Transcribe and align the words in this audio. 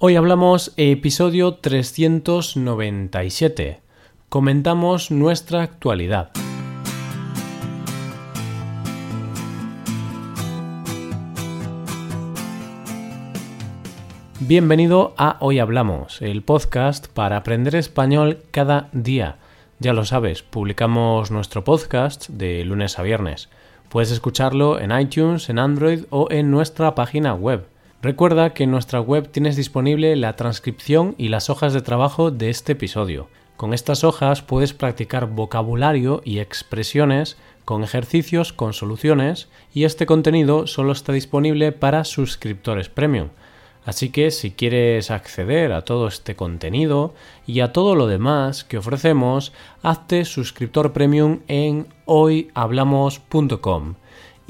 Hoy 0.00 0.14
hablamos 0.14 0.72
episodio 0.76 1.54
397. 1.54 3.80
Comentamos 4.28 5.10
nuestra 5.10 5.62
actualidad. 5.62 6.30
Bienvenido 14.38 15.14
a 15.16 15.36
Hoy 15.40 15.58
Hablamos, 15.58 16.22
el 16.22 16.44
podcast 16.44 17.08
para 17.08 17.38
aprender 17.38 17.74
español 17.74 18.38
cada 18.52 18.90
día. 18.92 19.38
Ya 19.80 19.94
lo 19.94 20.04
sabes, 20.04 20.44
publicamos 20.44 21.32
nuestro 21.32 21.64
podcast 21.64 22.28
de 22.28 22.64
lunes 22.64 23.00
a 23.00 23.02
viernes. 23.02 23.48
Puedes 23.88 24.12
escucharlo 24.12 24.78
en 24.78 24.96
iTunes, 24.96 25.48
en 25.48 25.58
Android 25.58 26.04
o 26.10 26.28
en 26.30 26.52
nuestra 26.52 26.94
página 26.94 27.34
web. 27.34 27.66
Recuerda 28.00 28.54
que 28.54 28.62
en 28.62 28.70
nuestra 28.70 29.00
web 29.00 29.28
tienes 29.28 29.56
disponible 29.56 30.14
la 30.14 30.36
transcripción 30.36 31.16
y 31.18 31.30
las 31.30 31.50
hojas 31.50 31.72
de 31.72 31.82
trabajo 31.82 32.30
de 32.30 32.48
este 32.48 32.72
episodio. 32.72 33.26
Con 33.56 33.74
estas 33.74 34.04
hojas 34.04 34.40
puedes 34.40 34.72
practicar 34.72 35.26
vocabulario 35.26 36.22
y 36.24 36.38
expresiones 36.38 37.38
con 37.64 37.82
ejercicios, 37.82 38.52
con 38.52 38.72
soluciones 38.72 39.48
y 39.74 39.82
este 39.82 40.06
contenido 40.06 40.68
solo 40.68 40.92
está 40.92 41.12
disponible 41.12 41.72
para 41.72 42.04
suscriptores 42.04 42.88
premium. 42.88 43.30
Así 43.84 44.10
que 44.10 44.30
si 44.30 44.52
quieres 44.52 45.10
acceder 45.10 45.72
a 45.72 45.82
todo 45.82 46.06
este 46.06 46.36
contenido 46.36 47.14
y 47.48 47.60
a 47.60 47.72
todo 47.72 47.96
lo 47.96 48.06
demás 48.06 48.62
que 48.62 48.78
ofrecemos, 48.78 49.52
hazte 49.82 50.24
suscriptor 50.24 50.92
premium 50.92 51.40
en 51.48 51.88
hoyhablamos.com. 52.04 53.94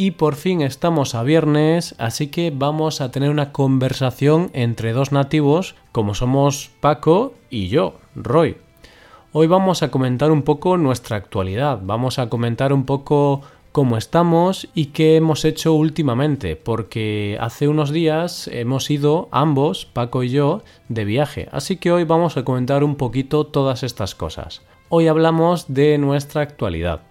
Y 0.00 0.12
por 0.12 0.36
fin 0.36 0.62
estamos 0.62 1.16
a 1.16 1.24
viernes, 1.24 1.96
así 1.98 2.28
que 2.28 2.52
vamos 2.54 3.00
a 3.00 3.10
tener 3.10 3.30
una 3.30 3.50
conversación 3.50 4.48
entre 4.52 4.92
dos 4.92 5.10
nativos 5.10 5.74
como 5.90 6.14
somos 6.14 6.70
Paco 6.78 7.34
y 7.50 7.66
yo, 7.66 7.94
Roy. 8.14 8.58
Hoy 9.32 9.48
vamos 9.48 9.82
a 9.82 9.90
comentar 9.90 10.30
un 10.30 10.42
poco 10.42 10.76
nuestra 10.76 11.16
actualidad, 11.16 11.80
vamos 11.82 12.20
a 12.20 12.28
comentar 12.28 12.72
un 12.72 12.84
poco 12.84 13.40
cómo 13.72 13.96
estamos 13.96 14.68
y 14.72 14.86
qué 14.86 15.16
hemos 15.16 15.44
hecho 15.44 15.74
últimamente, 15.74 16.54
porque 16.54 17.36
hace 17.40 17.66
unos 17.66 17.90
días 17.90 18.48
hemos 18.52 18.88
ido 18.92 19.28
ambos, 19.32 19.84
Paco 19.84 20.22
y 20.22 20.28
yo, 20.28 20.62
de 20.88 21.04
viaje, 21.04 21.48
así 21.50 21.76
que 21.76 21.90
hoy 21.90 22.04
vamos 22.04 22.36
a 22.36 22.44
comentar 22.44 22.84
un 22.84 22.94
poquito 22.94 23.46
todas 23.46 23.82
estas 23.82 24.14
cosas. 24.14 24.62
Hoy 24.90 25.08
hablamos 25.08 25.74
de 25.74 25.98
nuestra 25.98 26.42
actualidad. 26.42 27.07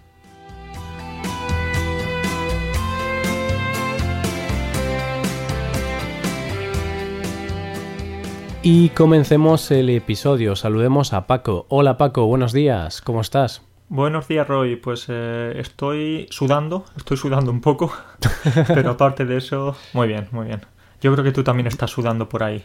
Y 8.69 8.89
comencemos 8.89 9.71
el 9.71 9.89
episodio. 9.89 10.57
Saludemos 10.57 11.13
a 11.13 11.25
Paco. 11.25 11.65
Hola 11.69 11.97
Paco, 11.97 12.25
buenos 12.25 12.51
días. 12.51 12.99
¿Cómo 12.99 13.21
estás? 13.21 13.61
Buenos 13.87 14.27
días, 14.27 14.45
Roy. 14.45 14.75
Pues 14.75 15.05
eh, 15.07 15.53
estoy 15.55 16.27
sudando, 16.31 16.83
estoy 16.97 17.15
sudando 17.15 17.49
un 17.49 17.61
poco, 17.61 17.93
pero 18.67 18.91
aparte 18.91 19.23
de 19.23 19.37
eso, 19.37 19.77
muy 19.93 20.09
bien, 20.09 20.27
muy 20.31 20.47
bien. 20.47 20.65
Yo 20.99 21.13
creo 21.13 21.23
que 21.23 21.31
tú 21.31 21.45
también 21.45 21.67
estás 21.67 21.91
sudando 21.91 22.27
por 22.27 22.43
ahí. 22.43 22.61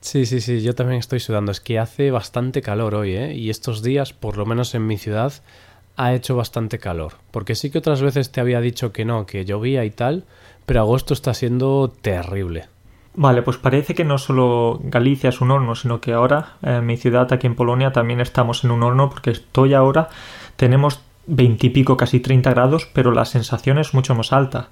Sí, 0.00 0.24
sí, 0.24 0.40
sí, 0.40 0.62
yo 0.62 0.74
también 0.74 0.98
estoy 0.98 1.20
sudando. 1.20 1.52
Es 1.52 1.60
que 1.60 1.78
hace 1.78 2.10
bastante 2.10 2.62
calor 2.62 2.94
hoy, 2.94 3.14
¿eh? 3.14 3.34
Y 3.34 3.50
estos 3.50 3.82
días, 3.82 4.14
por 4.14 4.38
lo 4.38 4.46
menos 4.46 4.74
en 4.74 4.86
mi 4.86 4.96
ciudad, 4.96 5.34
ha 5.96 6.14
hecho 6.14 6.34
bastante 6.34 6.78
calor. 6.78 7.12
Porque 7.30 7.56
sí 7.56 7.68
que 7.70 7.76
otras 7.76 8.00
veces 8.00 8.32
te 8.32 8.40
había 8.40 8.62
dicho 8.62 8.90
que 8.90 9.04
no, 9.04 9.26
que 9.26 9.44
llovía 9.44 9.84
y 9.84 9.90
tal, 9.90 10.24
pero 10.64 10.80
agosto 10.80 11.12
está 11.12 11.34
siendo 11.34 11.92
terrible. 12.00 12.68
Vale, 13.14 13.42
pues 13.42 13.58
parece 13.58 13.94
que 13.94 14.04
no 14.04 14.16
solo 14.16 14.80
Galicia 14.84 15.28
es 15.28 15.40
un 15.40 15.50
horno, 15.50 15.74
sino 15.74 16.00
que 16.00 16.14
ahora 16.14 16.56
en 16.62 16.86
mi 16.86 16.96
ciudad, 16.96 17.30
aquí 17.32 17.46
en 17.46 17.54
Polonia, 17.54 17.92
también 17.92 18.20
estamos 18.20 18.64
en 18.64 18.70
un 18.70 18.82
horno 18.82 19.10
porque 19.10 19.30
estoy 19.30 19.74
ahora, 19.74 20.08
tenemos 20.56 21.02
veintipico, 21.26 21.96
casi 21.96 22.20
30 22.20 22.50
grados, 22.50 22.88
pero 22.92 23.12
la 23.12 23.26
sensación 23.26 23.78
es 23.78 23.92
mucho 23.92 24.14
más 24.14 24.32
alta. 24.32 24.70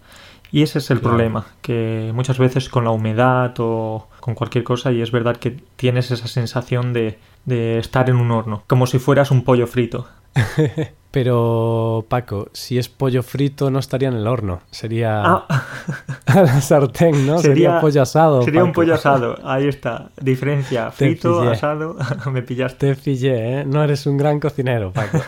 Y 0.52 0.62
ese 0.62 0.78
es 0.78 0.90
el 0.90 1.00
problema, 1.00 1.46
que 1.62 2.10
muchas 2.12 2.38
veces 2.38 2.68
con 2.68 2.82
la 2.82 2.90
humedad 2.90 3.54
o 3.58 4.08
con 4.18 4.34
cualquier 4.34 4.64
cosa, 4.64 4.90
y 4.90 5.00
es 5.00 5.12
verdad 5.12 5.36
que 5.36 5.60
tienes 5.76 6.10
esa 6.10 6.26
sensación 6.26 6.92
de, 6.92 7.20
de 7.44 7.78
estar 7.78 8.10
en 8.10 8.16
un 8.16 8.32
horno, 8.32 8.64
como 8.66 8.86
si 8.86 8.98
fueras 8.98 9.30
un 9.30 9.44
pollo 9.44 9.68
frito. 9.68 10.08
Pero, 11.10 12.06
Paco, 12.08 12.48
si 12.52 12.78
es 12.78 12.88
pollo 12.88 13.24
frito 13.24 13.68
no 13.70 13.80
estaría 13.80 14.08
en 14.08 14.14
el 14.14 14.28
horno, 14.28 14.60
sería 14.70 15.22
ah. 15.24 15.66
a 16.26 16.42
la 16.42 16.60
sartén, 16.60 17.26
¿no? 17.26 17.38
Sería, 17.38 17.80
pollo 17.80 18.02
asado. 18.02 18.42
Sería 18.42 18.62
un 18.62 18.72
pollo 18.72 18.94
asado, 18.94 19.36
ahí 19.44 19.66
está. 19.66 20.10
Diferencia, 20.20 20.92
frito, 20.92 21.42
asado, 21.42 21.96
me 22.32 22.42
pillaste. 22.42 22.94
Te 22.94 23.00
pillé, 23.00 23.60
¿eh? 23.60 23.64
No 23.64 23.82
eres 23.82 24.06
un 24.06 24.16
gran 24.16 24.38
cocinero, 24.38 24.92
Paco. 24.92 25.18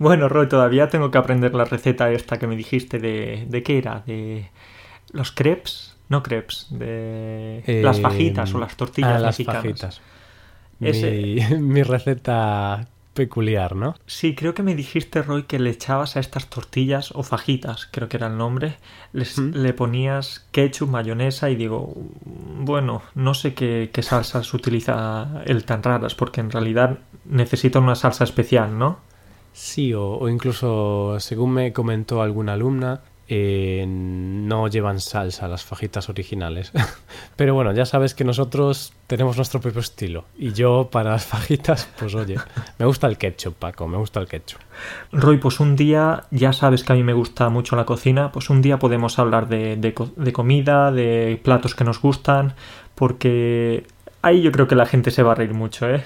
bueno, 0.00 0.28
Roy, 0.28 0.48
todavía 0.48 0.88
tengo 0.88 1.12
que 1.12 1.18
aprender 1.18 1.54
la 1.54 1.64
receta 1.64 2.10
esta 2.10 2.38
que 2.38 2.48
me 2.48 2.56
dijiste 2.56 2.98
de... 2.98 3.46
¿De 3.48 3.62
qué 3.62 3.78
era? 3.78 4.02
De 4.04 4.50
los 5.12 5.30
crepes, 5.30 5.96
no 6.08 6.24
crepes, 6.24 6.66
de 6.70 7.82
las 7.84 8.00
fajitas 8.00 8.52
o 8.52 8.58
las 8.58 8.76
tortillas 8.76 9.12
ah, 9.14 9.18
las 9.20 9.36
fajitas. 9.44 10.00
mi 10.80 11.84
receta 11.84 12.88
peculiar, 13.16 13.74
¿no? 13.74 13.96
Sí, 14.06 14.36
creo 14.36 14.54
que 14.54 14.62
me 14.62 14.76
dijiste, 14.76 15.22
Roy, 15.22 15.42
que 15.42 15.58
le 15.58 15.70
echabas 15.70 16.16
a 16.16 16.20
estas 16.20 16.46
tortillas 16.46 17.10
o 17.16 17.24
fajitas, 17.24 17.88
creo 17.90 18.08
que 18.08 18.18
era 18.18 18.28
el 18.28 18.36
nombre, 18.38 18.76
les, 19.12 19.36
le 19.38 19.72
ponías 19.72 20.46
ketchup, 20.52 20.88
mayonesa 20.88 21.50
y 21.50 21.56
digo, 21.56 21.92
bueno, 22.24 23.02
no 23.16 23.34
sé 23.34 23.54
qué, 23.54 23.90
qué 23.92 24.02
salsas 24.04 24.54
utiliza 24.54 25.42
el 25.46 25.64
tan 25.64 25.82
raras, 25.82 26.14
porque 26.14 26.40
en 26.40 26.52
realidad 26.52 27.00
necesita 27.24 27.80
una 27.80 27.96
salsa 27.96 28.22
especial, 28.22 28.78
¿no? 28.78 29.00
Sí, 29.52 29.92
o, 29.92 30.04
o 30.04 30.28
incluso, 30.28 31.18
según 31.18 31.54
me 31.54 31.72
comentó 31.72 32.22
alguna 32.22 32.52
alumna, 32.52 33.00
eh, 33.28 33.84
no 33.88 34.68
llevan 34.68 35.00
salsa 35.00 35.48
las 35.48 35.64
fajitas 35.64 36.08
originales. 36.08 36.72
Pero 37.36 37.54
bueno, 37.54 37.72
ya 37.72 37.84
sabes 37.84 38.14
que 38.14 38.24
nosotros 38.24 38.92
tenemos 39.06 39.36
nuestro 39.36 39.60
propio 39.60 39.80
estilo. 39.80 40.24
Y 40.38 40.52
yo 40.52 40.88
para 40.90 41.10
las 41.10 41.26
fajitas, 41.26 41.88
pues 41.98 42.14
oye, 42.14 42.36
me 42.78 42.86
gusta 42.86 43.06
el 43.06 43.18
ketchup, 43.18 43.54
Paco, 43.54 43.88
me 43.88 43.96
gusta 43.96 44.20
el 44.20 44.28
ketchup. 44.28 44.60
Roy, 45.12 45.38
pues 45.38 45.60
un 45.60 45.74
día, 45.76 46.24
ya 46.30 46.52
sabes 46.52 46.84
que 46.84 46.92
a 46.92 46.96
mí 46.96 47.02
me 47.02 47.14
gusta 47.14 47.48
mucho 47.48 47.74
la 47.76 47.84
cocina, 47.84 48.30
pues 48.30 48.48
un 48.50 48.62
día 48.62 48.78
podemos 48.78 49.18
hablar 49.18 49.48
de, 49.48 49.76
de 49.76 50.32
comida, 50.32 50.92
de 50.92 51.40
platos 51.42 51.74
que 51.74 51.84
nos 51.84 52.00
gustan, 52.00 52.54
porque 52.94 53.86
ahí 54.22 54.42
yo 54.42 54.52
creo 54.52 54.68
que 54.68 54.74
la 54.74 54.86
gente 54.86 55.10
se 55.10 55.22
va 55.22 55.32
a 55.32 55.34
reír 55.34 55.54
mucho, 55.54 55.88
¿eh? 55.88 56.04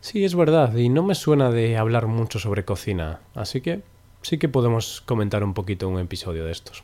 Sí, 0.00 0.24
es 0.24 0.36
verdad, 0.36 0.74
y 0.76 0.88
no 0.88 1.02
me 1.02 1.14
suena 1.16 1.50
de 1.50 1.76
hablar 1.76 2.06
mucho 2.06 2.38
sobre 2.38 2.64
cocina, 2.64 3.20
así 3.34 3.60
que 3.60 3.80
sí 4.26 4.38
que 4.38 4.48
podemos 4.48 5.02
comentar 5.06 5.44
un 5.44 5.54
poquito 5.54 5.88
un 5.88 6.00
episodio 6.00 6.44
de 6.44 6.52
estos. 6.52 6.82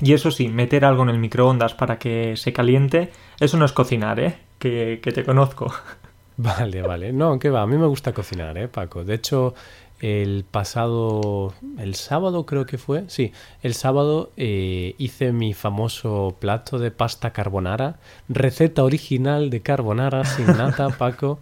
Y 0.00 0.12
eso 0.12 0.30
sí, 0.30 0.48
meter 0.48 0.84
algo 0.84 1.02
en 1.02 1.10
el 1.10 1.18
microondas 1.18 1.74
para 1.74 1.98
que 1.98 2.36
se 2.36 2.52
caliente, 2.52 3.10
eso 3.40 3.56
no 3.56 3.64
es 3.64 3.72
cocinar, 3.72 4.20
¿eh? 4.20 4.38
Que, 4.58 5.00
te 5.02 5.24
conozco. 5.24 5.72
Vale, 6.36 6.80
vale. 6.80 7.12
No, 7.12 7.38
que 7.38 7.50
va, 7.50 7.60
a 7.60 7.66
mí 7.66 7.76
me 7.76 7.86
gusta 7.86 8.14
cocinar, 8.14 8.56
¿eh, 8.56 8.66
Paco? 8.66 9.04
De 9.04 9.12
hecho, 9.12 9.52
el 10.00 10.46
pasado, 10.50 11.52
el 11.76 11.96
sábado 11.96 12.46
creo 12.46 12.64
que 12.64 12.78
fue, 12.78 13.04
sí, 13.08 13.32
el 13.62 13.74
sábado 13.74 14.30
eh, 14.38 14.94
hice 14.96 15.32
mi 15.32 15.52
famoso 15.52 16.34
plato 16.38 16.78
de 16.78 16.90
pasta 16.90 17.34
carbonara, 17.34 17.98
receta 18.30 18.84
original 18.84 19.50
de 19.50 19.60
carbonara 19.60 20.24
sin 20.24 20.46
nata, 20.46 20.88
Paco, 20.98 21.40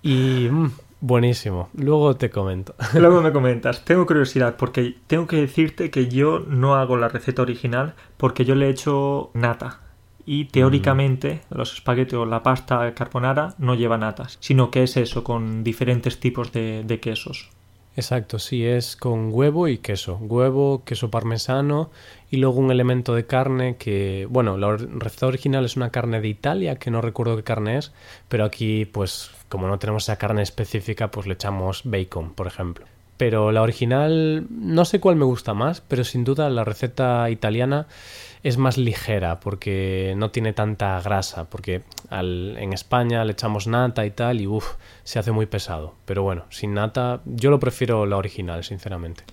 y 0.00 0.46
mm, 0.48 0.70
Buenísimo. 1.00 1.70
Luego 1.74 2.16
te 2.16 2.30
comento. 2.30 2.74
Luego 2.94 3.22
me 3.22 3.32
comentas. 3.32 3.84
Tengo 3.84 4.06
curiosidad 4.06 4.56
porque 4.56 4.96
tengo 5.06 5.26
que 5.26 5.36
decirte 5.36 5.90
que 5.90 6.08
yo 6.08 6.40
no 6.40 6.74
hago 6.74 6.96
la 6.96 7.08
receta 7.08 7.42
original 7.42 7.94
porque 8.16 8.44
yo 8.44 8.54
le 8.54 8.66
he 8.66 8.70
hecho 8.70 9.30
nata. 9.34 9.80
Y 10.26 10.44
teóricamente 10.44 11.40
mm. 11.48 11.56
los 11.56 11.72
espaguetis 11.72 12.14
o 12.14 12.26
la 12.26 12.42
pasta 12.42 12.94
carbonara 12.94 13.54
no 13.58 13.74
lleva 13.74 13.96
natas, 13.96 14.36
sino 14.40 14.70
que 14.70 14.82
es 14.82 14.96
eso, 14.96 15.24
con 15.24 15.64
diferentes 15.64 16.20
tipos 16.20 16.52
de, 16.52 16.84
de 16.84 17.00
quesos. 17.00 17.50
Exacto, 18.00 18.38
sí, 18.38 18.64
es 18.64 18.96
con 18.96 19.28
huevo 19.30 19.68
y 19.68 19.76
queso. 19.76 20.16
Huevo, 20.22 20.84
queso 20.86 21.10
parmesano 21.10 21.90
y 22.30 22.38
luego 22.38 22.58
un 22.58 22.70
elemento 22.70 23.14
de 23.14 23.26
carne 23.26 23.76
que, 23.76 24.26
bueno, 24.30 24.56
la 24.56 24.74
receta 24.78 25.26
original 25.26 25.66
es 25.66 25.76
una 25.76 25.90
carne 25.90 26.22
de 26.22 26.28
Italia, 26.28 26.76
que 26.76 26.90
no 26.90 27.02
recuerdo 27.02 27.36
qué 27.36 27.42
carne 27.42 27.76
es, 27.76 27.92
pero 28.30 28.46
aquí, 28.46 28.86
pues, 28.86 29.32
como 29.50 29.68
no 29.68 29.78
tenemos 29.78 30.04
esa 30.04 30.16
carne 30.16 30.40
específica, 30.40 31.10
pues 31.10 31.26
le 31.26 31.34
echamos 31.34 31.82
bacon, 31.84 32.32
por 32.32 32.46
ejemplo. 32.46 32.86
Pero 33.18 33.52
la 33.52 33.60
original, 33.60 34.46
no 34.48 34.86
sé 34.86 34.98
cuál 34.98 35.16
me 35.16 35.26
gusta 35.26 35.52
más, 35.52 35.82
pero 35.82 36.02
sin 36.02 36.24
duda 36.24 36.48
la 36.48 36.64
receta 36.64 37.28
italiana 37.28 37.86
es 38.42 38.56
más 38.56 38.78
ligera 38.78 39.40
porque 39.40 40.14
no 40.16 40.30
tiene 40.30 40.52
tanta 40.52 41.00
grasa, 41.00 41.50
porque 41.50 41.82
en 42.10 42.72
España 42.72 43.24
le 43.24 43.32
echamos 43.32 43.66
nata 43.66 44.06
y 44.06 44.10
tal 44.10 44.40
y 44.40 44.46
uff, 44.46 44.74
se 45.04 45.18
hace 45.18 45.32
muy 45.32 45.46
pesado. 45.46 45.94
Pero 46.06 46.22
bueno, 46.22 46.44
sin 46.50 46.74
nata 46.74 47.20
yo 47.26 47.50
lo 47.50 47.60
prefiero 47.60 48.06
la 48.06 48.16
original, 48.16 48.64
sinceramente. 48.64 49.24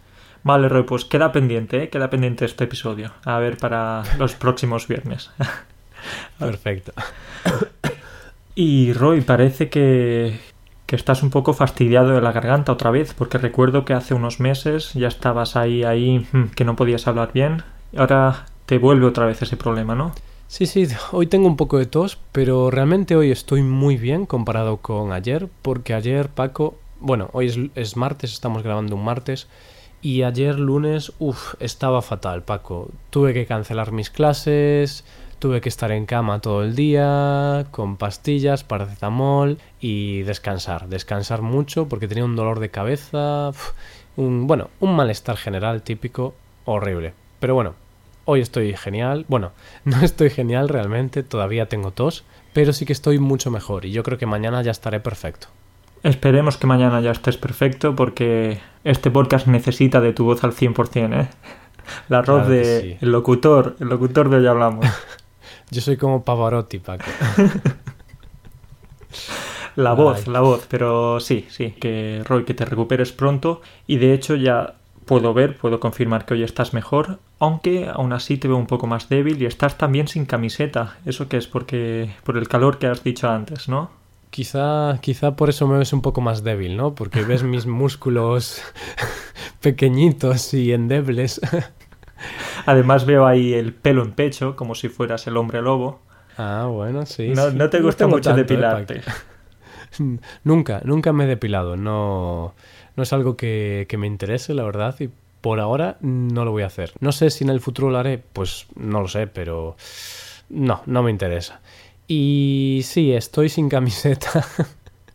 Vale, 0.43 0.69
Roy, 0.69 0.83
pues 0.83 1.05
queda 1.05 1.31
pendiente, 1.31 1.83
¿eh? 1.83 1.89
queda 1.89 2.09
pendiente 2.09 2.45
este 2.45 2.65
episodio. 2.65 3.11
A 3.23 3.39
ver 3.39 3.57
para 3.57 4.03
los 4.17 4.35
próximos 4.35 4.87
viernes. 4.87 5.31
Perfecto. 6.39 6.93
Y 8.55 8.93
Roy, 8.93 9.21
parece 9.21 9.69
que, 9.69 10.39
que 10.85 10.95
estás 10.95 11.23
un 11.23 11.29
poco 11.29 11.53
fastidiado 11.53 12.11
de 12.11 12.21
la 12.21 12.31
garganta 12.31 12.71
otra 12.71 12.91
vez, 12.91 13.13
porque 13.13 13.37
recuerdo 13.37 13.85
que 13.85 13.93
hace 13.93 14.13
unos 14.13 14.39
meses 14.39 14.93
ya 14.93 15.07
estabas 15.07 15.55
ahí, 15.55 15.83
ahí, 15.83 16.25
mm, 16.31 16.49
que 16.55 16.65
no 16.65 16.75
podías 16.75 17.07
hablar 17.07 17.31
bien. 17.33 17.63
Ahora 17.95 18.45
te 18.67 18.77
vuelve 18.77 19.07
otra 19.07 19.25
vez 19.25 19.41
ese 19.41 19.57
problema, 19.57 19.95
¿no? 19.95 20.11
Sí, 20.47 20.65
sí, 20.65 20.87
hoy 21.11 21.27
tengo 21.27 21.47
un 21.47 21.57
poco 21.57 21.77
de 21.77 21.87
tos, 21.87 22.19
pero 22.31 22.69
realmente 22.69 23.15
hoy 23.15 23.31
estoy 23.31 23.63
muy 23.63 23.97
bien 23.97 24.25
comparado 24.25 24.77
con 24.77 25.13
ayer, 25.13 25.49
porque 25.61 25.93
ayer 25.93 26.29
Paco, 26.29 26.75
bueno, 26.99 27.29
hoy 27.33 27.47
es, 27.47 27.57
es 27.75 27.97
martes, 27.97 28.33
estamos 28.33 28.63
grabando 28.63 28.95
un 28.95 29.03
martes, 29.03 29.47
y 30.01 30.23
ayer 30.23 30.59
lunes, 30.59 31.13
uff, 31.17 31.55
estaba 31.59 32.01
fatal, 32.01 32.43
Paco. 32.43 32.89
Tuve 33.09 33.33
que 33.33 33.45
cancelar 33.45 33.91
mis 33.91 34.09
clases, 34.09 35.05
tuve 35.39 35.61
que 35.61 35.69
estar 35.69 35.91
en 35.91 36.05
cama 36.05 36.39
todo 36.39 36.63
el 36.63 36.75
día, 36.75 37.67
con 37.71 37.97
pastillas, 37.97 38.63
paracetamol 38.63 39.57
y 39.79 40.23
descansar, 40.23 40.89
descansar 40.89 41.41
mucho 41.41 41.87
porque 41.87 42.07
tenía 42.07 42.25
un 42.25 42.35
dolor 42.35 42.59
de 42.59 42.69
cabeza, 42.69 43.51
un, 44.17 44.45
bueno, 44.45 44.69
un 44.81 44.95
malestar 44.95 45.37
general 45.37 45.83
típico, 45.83 46.35
horrible. 46.65 47.13
Pero 47.39 47.55
bueno, 47.55 47.75
hoy 48.27 48.41
estoy 48.41 48.75
genial. 48.75 49.25
Bueno, 49.27 49.53
no 49.85 49.99
estoy 50.01 50.29
genial 50.29 50.69
realmente, 50.69 51.23
todavía 51.23 51.67
tengo 51.67 51.91
tos, 51.91 52.23
pero 52.53 52.73
sí 52.73 52.85
que 52.85 52.93
estoy 52.93 53.17
mucho 53.17 53.49
mejor 53.49 53.85
y 53.85 53.91
yo 53.91 54.03
creo 54.03 54.19
que 54.19 54.27
mañana 54.27 54.61
ya 54.61 54.71
estaré 54.71 54.99
perfecto. 54.99 55.47
Esperemos 56.03 56.57
que 56.57 56.67
mañana 56.67 57.01
ya 57.01 57.11
estés 57.11 57.37
perfecto 57.37 57.95
porque 57.95 58.59
este 58.83 59.09
podcast 59.09 59.47
necesita 59.47 59.99
de 59.99 60.13
tu 60.13 60.25
voz 60.25 60.43
al 60.43 60.51
100%, 60.53 61.21
¿eh? 61.21 61.27
La 62.09 62.19
voz 62.19 62.25
Claro 62.25 62.49
de 62.49 62.81
sí. 62.81 62.97
el 63.01 63.11
locutor, 63.11 63.75
el 63.79 63.87
locutor 63.87 64.29
de 64.29 64.37
hoy 64.37 64.47
hablamos. 64.47 64.85
Yo 65.71 65.81
soy 65.81 65.95
como 65.97 66.23
Pavarotti, 66.23 66.79
Paco. 66.79 67.05
La 69.75 69.93
voz, 69.93 70.23
Ay. 70.25 70.33
la 70.33 70.39
voz, 70.41 70.65
pero 70.69 71.19
sí, 71.19 71.45
sí, 71.49 71.71
que 71.71 72.21
Roy, 72.25 72.43
que 72.45 72.53
te 72.53 72.65
recuperes 72.65 73.11
pronto 73.11 73.61
y 73.85 73.97
de 73.97 74.13
hecho 74.13 74.35
ya 74.35 74.75
puedo 75.05 75.33
ver, 75.33 75.55
puedo 75.57 75.79
confirmar 75.79 76.25
que 76.25 76.33
hoy 76.33 76.43
estás 76.43 76.73
mejor, 76.73 77.19
aunque 77.39 77.87
aún 77.87 78.13
así 78.13 78.37
te 78.37 78.47
veo 78.47 78.57
un 78.57 78.67
poco 78.67 78.87
más 78.87 79.09
débil 79.09 79.41
y 79.41 79.45
estás 79.45 79.77
también 79.77 80.07
sin 80.07 80.25
camiseta. 80.25 80.97
Eso 81.05 81.29
que 81.29 81.37
es 81.37 81.47
porque 81.47 82.09
por 82.23 82.37
el 82.37 82.47
calor 82.47 82.79
que 82.79 82.87
has 82.87 83.03
dicho 83.03 83.29
antes, 83.29 83.69
¿no? 83.69 83.91
Quizá, 84.29 84.99
quizá 85.01 85.35
por 85.35 85.49
eso 85.49 85.67
me 85.67 85.77
ves 85.77 85.93
un 85.93 86.01
poco 86.01 86.21
más 86.21 86.43
débil, 86.43 86.75
¿no? 86.75 86.95
Porque 86.95 87.21
ves 87.21 87.43
mis 87.43 87.65
músculos 87.67 88.61
pequeñitos 89.61 90.53
y 90.53 90.73
endebles. 90.73 91.39
Además 92.65 93.05
veo 93.05 93.25
ahí 93.27 93.53
el 93.53 93.73
pelo 93.73 94.03
en 94.03 94.11
pecho, 94.13 94.55
como 94.55 94.75
si 94.75 94.89
fueras 94.89 95.27
el 95.27 95.37
hombre 95.37 95.61
lobo. 95.61 96.01
Ah, 96.37 96.67
bueno, 96.69 97.05
sí. 97.05 97.29
No, 97.29 97.51
sí. 97.51 97.55
no 97.55 97.69
te 97.69 97.81
gusta 97.81 98.07
mucho 98.07 98.29
tanto, 98.29 98.41
¿eh, 98.41 98.43
depilarte. 98.43 99.01
Nunca, 100.43 100.81
nunca 100.83 101.13
me 101.13 101.23
he 101.23 101.27
depilado. 101.27 101.77
No, 101.77 102.53
no 102.95 103.03
es 103.03 103.13
algo 103.13 103.37
que, 103.37 103.85
que 103.87 103.97
me 103.97 104.07
interese, 104.07 104.53
la 104.53 104.63
verdad, 104.63 104.95
y 104.99 105.09
por 105.47 105.61
ahora 105.61 105.95
no 106.01 106.43
lo 106.43 106.51
voy 106.51 106.63
a 106.63 106.65
hacer. 106.65 106.91
No 106.99 107.13
sé 107.13 107.29
si 107.29 107.45
en 107.45 107.49
el 107.49 107.61
futuro 107.61 107.89
lo 107.89 107.97
haré, 107.97 108.17
pues 108.17 108.67
no 108.75 108.99
lo 108.99 109.07
sé, 109.07 109.27
pero 109.27 109.77
no, 110.49 110.81
no 110.85 111.03
me 111.03 111.09
interesa. 111.09 111.61
Y 112.05 112.81
sí, 112.83 113.13
estoy 113.13 113.47
sin 113.47 113.69
camiseta. 113.69 114.45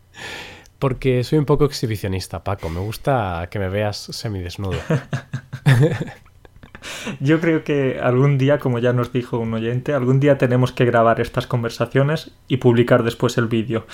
Porque 0.79 1.23
soy 1.23 1.37
un 1.37 1.45
poco 1.45 1.65
exhibicionista, 1.65 2.43
Paco. 2.43 2.69
Me 2.69 2.79
gusta 2.79 3.47
que 3.51 3.59
me 3.59 3.69
veas 3.69 3.95
semidesnudo. 3.97 4.79
Yo 7.19 7.39
creo 7.39 7.63
que 7.63 7.99
algún 8.01 8.39
día, 8.39 8.57
como 8.57 8.79
ya 8.79 8.91
nos 8.91 9.13
dijo 9.13 9.37
un 9.37 9.53
oyente, 9.53 9.93
algún 9.93 10.19
día 10.19 10.39
tenemos 10.39 10.71
que 10.71 10.85
grabar 10.85 11.21
estas 11.21 11.45
conversaciones 11.45 12.31
y 12.47 12.57
publicar 12.57 13.03
después 13.03 13.37
el 13.37 13.45
vídeo. 13.45 13.85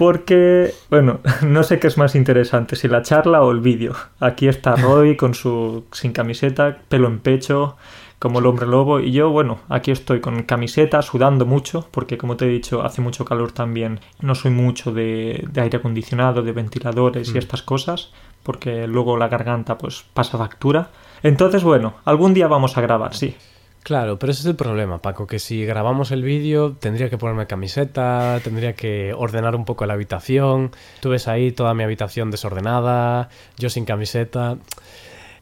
Porque, 0.00 0.72
bueno, 0.88 1.20
no 1.46 1.62
sé 1.62 1.78
qué 1.78 1.86
es 1.88 1.98
más 1.98 2.14
interesante, 2.14 2.74
si 2.74 2.88
la 2.88 3.02
charla 3.02 3.42
o 3.42 3.50
el 3.50 3.60
vídeo. 3.60 3.92
Aquí 4.18 4.48
está 4.48 4.74
Roy 4.76 5.14
con 5.14 5.34
su 5.34 5.84
sin 5.92 6.12
camiseta, 6.12 6.78
pelo 6.88 7.06
en 7.06 7.18
pecho, 7.18 7.76
como 8.18 8.38
el 8.38 8.46
hombre 8.46 8.66
lobo, 8.66 8.98
y 9.00 9.12
yo, 9.12 9.28
bueno, 9.28 9.58
aquí 9.68 9.90
estoy 9.90 10.22
con 10.22 10.42
camiseta, 10.44 11.02
sudando 11.02 11.44
mucho, 11.44 11.86
porque 11.90 12.16
como 12.16 12.38
te 12.38 12.46
he 12.46 12.48
dicho, 12.48 12.80
hace 12.82 13.02
mucho 13.02 13.26
calor 13.26 13.52
también. 13.52 14.00
No 14.22 14.34
soy 14.34 14.52
mucho 14.52 14.90
de, 14.90 15.44
de 15.52 15.60
aire 15.60 15.76
acondicionado, 15.76 16.40
de 16.40 16.52
ventiladores 16.52 17.28
y 17.28 17.34
Mm. 17.34 17.36
estas 17.36 17.60
cosas, 17.62 18.10
porque 18.42 18.86
luego 18.86 19.18
la 19.18 19.28
garganta 19.28 19.76
pues 19.76 20.02
pasa 20.14 20.38
factura. 20.38 20.88
Entonces, 21.22 21.62
bueno, 21.62 21.92
algún 22.06 22.32
día 22.32 22.48
vamos 22.48 22.78
a 22.78 22.80
grabar, 22.80 23.14
sí. 23.14 23.36
Claro, 23.82 24.18
pero 24.18 24.30
ese 24.32 24.42
es 24.42 24.46
el 24.46 24.56
problema, 24.56 24.98
Paco, 24.98 25.26
que 25.26 25.38
si 25.38 25.64
grabamos 25.64 26.10
el 26.10 26.22
vídeo 26.22 26.72
tendría 26.78 27.08
que 27.08 27.16
ponerme 27.16 27.46
camiseta, 27.46 28.38
tendría 28.44 28.74
que 28.74 29.14
ordenar 29.14 29.56
un 29.56 29.64
poco 29.64 29.86
la 29.86 29.94
habitación, 29.94 30.70
tú 31.00 31.08
ves 31.10 31.28
ahí 31.28 31.50
toda 31.50 31.72
mi 31.74 31.82
habitación 31.82 32.30
desordenada, 32.30 33.30
yo 33.56 33.70
sin 33.70 33.86
camiseta. 33.86 34.58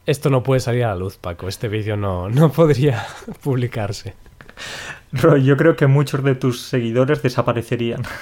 Esto 0.06 0.31
no 0.31 0.43
puede 0.43 0.61
salir 0.61 0.85
a 0.85 0.88
la 0.88 0.96
luz, 0.96 1.19
Paco, 1.19 1.49
este 1.49 1.69
vídeo 1.69 1.96
no, 1.96 2.29
no 2.29 2.50
podría 2.52 3.05
publicarse. 3.43 4.14
Roy, 5.12 5.44
yo 5.44 5.56
creo 5.56 5.76
que 5.76 5.87
muchos 5.87 6.23
de 6.23 6.34
tus 6.34 6.61
seguidores 6.62 7.23
desaparecerían. 7.23 8.02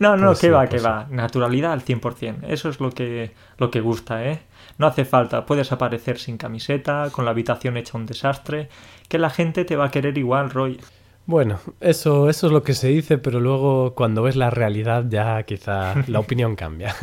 No, 0.00 0.16
no, 0.16 0.26
Pues 0.26 0.40
que 0.40 0.46
sí, 0.48 0.50
va, 0.50 0.58
pues 0.62 0.70
que 0.70 0.78
sí. 0.80 0.84
va. 0.84 1.06
Naturalidad 1.08 1.72
al 1.72 1.84
100%. 1.84 2.38
Eso 2.48 2.68
es 2.68 2.80
lo 2.80 2.90
que, 2.90 3.32
lo 3.58 3.70
que 3.70 3.80
gusta, 3.80 4.24
¿eh? 4.24 4.40
No 4.76 4.88
hace 4.88 5.04
falta. 5.04 5.46
Puedes 5.46 5.70
aparecer 5.70 6.18
sin 6.18 6.36
camiseta, 6.36 7.10
con 7.12 7.24
la 7.24 7.30
habitación 7.30 7.76
hecha 7.76 7.96
un 7.96 8.04
desastre, 8.04 8.68
que 9.14 9.18
la 9.20 9.30
gente 9.30 9.64
te 9.64 9.76
va 9.76 9.84
a 9.84 9.90
querer 9.92 10.18
igual, 10.18 10.50
Roy. 10.50 10.80
Bueno, 11.26 11.58
eso, 11.80 12.28
eso 12.28 12.46
es 12.46 12.52
lo 12.52 12.62
que 12.62 12.74
se 12.74 12.88
dice, 12.88 13.18
pero 13.18 13.40
luego 13.40 13.94
cuando 13.94 14.22
ves 14.22 14.36
la 14.36 14.50
realidad 14.50 15.06
ya 15.08 15.42
quizá 15.44 15.94
la 16.06 16.20
opinión 16.20 16.54
cambia. 16.54 16.94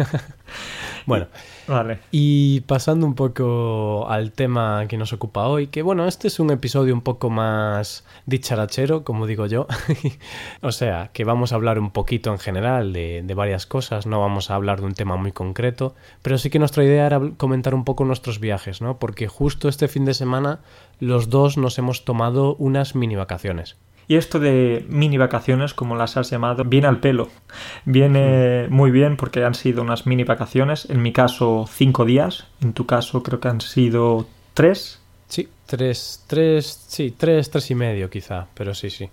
bueno, 1.06 1.28
Vale. 1.68 2.00
Y 2.12 2.62
pasando 2.62 3.06
un 3.06 3.16
poco 3.16 4.06
al 4.10 4.32
tema 4.32 4.86
que 4.88 4.98
nos 4.98 5.14
ocupa 5.14 5.48
hoy, 5.48 5.68
que 5.68 5.82
bueno, 5.82 6.06
este 6.06 6.28
es 6.28 6.40
un 6.40 6.52
episodio 6.52 6.94
un 6.94 7.02
poco 7.02 7.30
más 7.30 8.04
dicharachero, 8.26 9.04
como 9.04 9.26
digo 9.26 9.46
yo. 9.46 9.68
o 10.62 10.72
sea, 10.72 11.12
que 11.14 11.24
vamos 11.24 11.52
a 11.52 11.56
hablar 11.56 11.80
un 11.80 11.92
poquito 11.92 12.32
en 12.32 12.40
general 12.40 12.92
de, 12.94 13.22
de 13.24 13.34
varias 13.34 13.66
cosas, 13.66 14.06
no 14.06 14.20
vamos 14.20 14.52
a 14.52 14.56
hablar 14.56 14.82
de 14.82 14.88
un 14.88 14.94
tema 14.94 15.16
muy 15.16 15.32
concreto, 15.32 15.96
pero 16.22 16.38
sí 16.38 16.50
que 16.50 16.60
nuestra 16.60 16.84
idea 16.84 17.06
era 17.06 17.22
comentar 17.38 17.74
un 17.74 17.86
poco 17.86 18.04
nuestros 18.04 18.40
viajes, 18.40 18.82
¿no? 18.82 18.98
Porque 18.98 19.28
justo 19.28 19.70
este 19.70 19.88
fin 19.88 20.06
de 20.06 20.14
semana 20.14 20.60
los 21.00 21.30
dos 21.30 21.58
nos 21.58 21.78
hemos 21.78 22.04
tomado 22.04 22.56
unas 22.56 22.96
mini 22.96 23.16
vacaciones. 23.16 23.78
Y 24.12 24.18
esto 24.18 24.42
de 24.42 24.86
mini 24.90 25.18
vacaciones, 25.18 25.74
como 25.74 25.96
las 25.96 26.18
has 26.18 26.30
llamado, 26.30 26.66
viene 26.66 26.88
al 26.88 27.00
pelo. 27.00 27.30
Viene 27.86 28.68
muy 28.70 28.92
bien 28.92 29.16
porque 29.16 29.46
han 29.46 29.56
sido 29.56 29.82
unas 29.82 30.06
mini 30.06 30.26
vacaciones. 30.26 30.86
En 30.90 31.02
mi 31.02 31.14
caso, 31.14 31.66
cinco 31.72 32.04
días. 32.04 32.46
En 32.60 32.74
tu 32.74 32.86
caso, 32.86 33.24
creo 33.24 33.40
que 33.40 33.48
han 33.48 33.62
sido 33.62 34.28
tres. 34.54 35.00
Sí, 35.30 35.48
tres, 35.66 36.26
tres, 36.28 36.84
sí, 36.90 37.16
tres, 37.18 37.52
tres 37.52 37.72
y 37.72 37.76
medio 37.76 38.10
quizá, 38.10 38.48
pero 38.54 38.74
sí, 38.74 38.90
sí. 38.90 39.10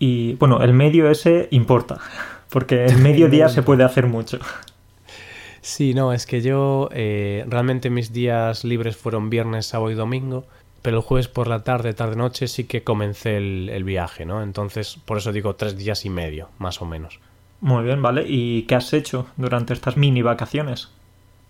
Y 0.00 0.34
bueno, 0.34 0.60
el 0.64 0.72
medio 0.72 1.08
ese 1.08 1.46
importa. 1.52 2.00
Porque 2.50 2.86
en 2.86 3.00
medio 3.04 3.28
día 3.28 3.48
se 3.48 3.62
puede 3.62 3.84
hacer 3.84 4.08
mucho. 4.08 4.40
Sí, 5.60 5.94
no, 5.94 6.12
es 6.12 6.26
que 6.26 6.40
yo 6.40 6.88
eh, 6.92 7.44
realmente 7.46 7.88
mis 7.88 8.12
días 8.12 8.64
libres 8.64 8.96
fueron 8.96 9.30
viernes, 9.30 9.66
sábado 9.66 9.92
y 9.92 9.94
domingo, 9.94 10.44
pero 10.82 10.98
el 10.98 11.02
jueves 11.02 11.28
por 11.28 11.46
la 11.46 11.64
tarde, 11.64 11.94
tarde-noche 11.94 12.48
sí 12.48 12.64
que 12.64 12.82
comencé 12.82 13.36
el, 13.36 13.68
el 13.70 13.84
viaje, 13.84 14.24
¿no? 14.24 14.42
Entonces, 14.42 14.98
por 15.04 15.18
eso 15.18 15.32
digo 15.32 15.56
tres 15.56 15.76
días 15.76 16.04
y 16.04 16.10
medio, 16.10 16.48
más 16.58 16.80
o 16.82 16.86
menos. 16.86 17.20
Muy 17.60 17.84
bien, 17.84 18.00
¿vale? 18.00 18.24
¿Y 18.26 18.62
qué 18.62 18.74
has 18.74 18.92
hecho 18.92 19.26
durante 19.36 19.74
estas 19.74 19.96
mini 19.96 20.22
vacaciones? 20.22 20.88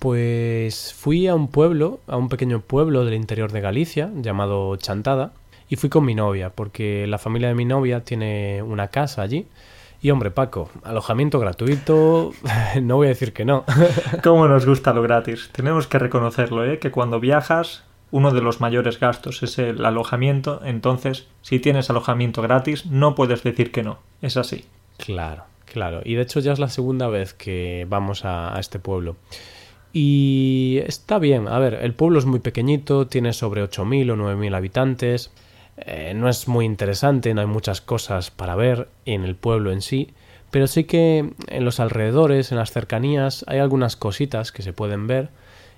Pues 0.01 0.95
fui 0.95 1.29
a 1.29 1.35
un 1.35 1.49
pueblo, 1.49 2.01
a 2.07 2.17
un 2.17 2.29
pequeño 2.29 2.61
pueblo 2.61 3.05
del 3.05 3.15
interior 3.15 3.53
de 3.53 3.61
Galicia, 3.61 4.11
llamado 4.17 4.75
Chantada, 4.77 5.33
y 5.69 5.77
fui 5.77 5.89
con 5.89 6.05
mi 6.05 6.15
novia, 6.15 6.51
porque 6.51 7.07
la 7.07 7.19
familia 7.19 7.49
de 7.49 7.55
mi 7.55 7.65
novia 7.65 8.01
tiene 8.01 8.63
una 8.63 8.89
casa 8.89 9.23
allí. 9.23 9.47
Y 10.03 10.11
hombre, 10.11 10.31
Paco, 10.31 10.71
alojamiento 10.83 11.39
gratuito, 11.39 12.33
no 12.83 12.97
voy 12.97 13.07
a 13.07 13.11
decir 13.11 13.33
que 13.33 13.45
no. 13.45 13.65
¿Cómo 14.25 14.49
nos 14.49 14.67
gusta 14.67 14.93
lo 14.93 15.03
gratis? 15.05 15.51
Tenemos 15.53 15.87
que 15.87 15.99
reconocerlo, 15.99 16.65
¿eh? 16.65 16.79
Que 16.79 16.91
cuando 16.91 17.21
viajas, 17.21 17.85
uno 18.11 18.33
de 18.33 18.41
los 18.41 18.61
mayores 18.61 18.99
gastos 18.99 19.43
es 19.43 19.59
el 19.59 19.85
alojamiento. 19.85 20.61
Entonces, 20.65 21.27
si 21.43 21.61
tienes 21.61 21.91
alojamiento 21.91 22.43
gratis, 22.43 22.87
no 22.87 23.15
puedes 23.15 23.43
decir 23.43 23.73
que 23.73 23.83
no. 23.83 23.99
Es 24.21 24.37
así. 24.37 24.65
Claro, 24.97 25.45
claro. 25.65 26.03
Y 26.05 26.15
de 26.15 26.23
hecho 26.23 26.41
ya 26.41 26.53
es 26.53 26.59
la 26.59 26.69
segunda 26.69 27.09
vez 27.09 27.35
que 27.35 27.87
vamos 27.89 28.25
a, 28.25 28.59
este 28.59 28.79
pueblo. 28.79 29.17
Y 29.93 30.81
está 30.87 31.19
bien. 31.19 31.49
A 31.49 31.59
ver, 31.59 31.75
el 31.75 31.95
pueblo 31.95 32.19
es 32.19 32.27
muy 32.27 32.41
pequeñito, 32.41 33.07
tiene 33.07 33.33
sobre 33.33 33.63
8.000 33.63 34.13
o 34.13 34.17
9.000 34.17 34.55
habitantes. 34.55 35.33
Eh, 35.77 36.13
no 36.15 36.29
es 36.29 36.47
muy 36.47 36.67
interesante, 36.67 37.33
no 37.33 37.41
hay 37.41 37.47
muchas 37.47 37.81
cosas 37.81 38.31
para 38.31 38.55
ver 38.55 38.89
en 39.07 39.25
el 39.25 39.37
pueblo 39.37 39.73
en 39.73 39.83
sí. 39.83 40.13
Pero 40.51 40.67
sí 40.67 40.85
que 40.85 41.33
en 41.47 41.65
los 41.65 41.81
alrededores, 41.81 42.51
en 42.51 42.59
las 42.59 42.73
cercanías, 42.73 43.45
hay 43.49 43.61
algunas 43.61 43.97
cositas 43.97 44.53
que 44.53 44.63
se 44.63 44.73
pueden 44.73 45.07
ver. 45.07 45.31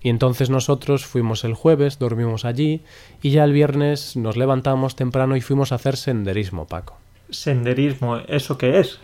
Y 0.03 0.09
entonces 0.09 0.51
nosotros 0.51 1.07
fuimos 1.07 1.45
el 1.45 1.55
jueves, 1.55 1.99
dormimos 1.99 2.45
allí 2.45 2.83
y 3.23 3.31
ya 3.31 3.45
el 3.45 3.53
viernes 3.53 4.17
nos 4.17 4.37
levantamos 4.37 4.97
temprano 4.97 5.37
y 5.37 5.41
fuimos 5.41 5.73
a 5.73 5.77
hacer 5.77 5.97
senderismo, 5.97 6.67
Paco. 6.67 6.97
Senderismo, 7.31 8.19
¿eso 8.29 8.59
qué 8.59 8.81
es? 8.81 8.99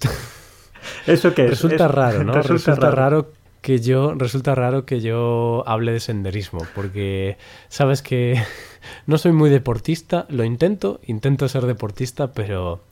¿Eso 1.06 1.34
qué 1.34 1.44
es? 1.44 1.50
Resulta 1.50 1.86
Es- 1.86 1.90
raro, 1.90 2.24
¿no? 2.24 2.32
resulta 2.34 2.52
Resulta, 2.72 2.90
raro. 2.90 2.96
raro. 2.96 3.32
que 3.60 3.78
yo 3.80 4.12
resulta 4.14 4.54
raro 4.54 4.84
que 4.84 5.00
yo 5.00 5.62
hable 5.66 5.92
de 5.92 6.00
senderismo 6.00 6.66
porque 6.74 7.38
sabes 7.68 8.02
que 8.02 8.42
no 9.06 9.16
soy 9.18 9.32
muy 9.32 9.48
deportista, 9.50 10.26
lo 10.28 10.44
intento, 10.44 11.00
intento 11.06 11.48
ser 11.48 11.64
deportista, 11.66 12.32
pero 12.32 12.82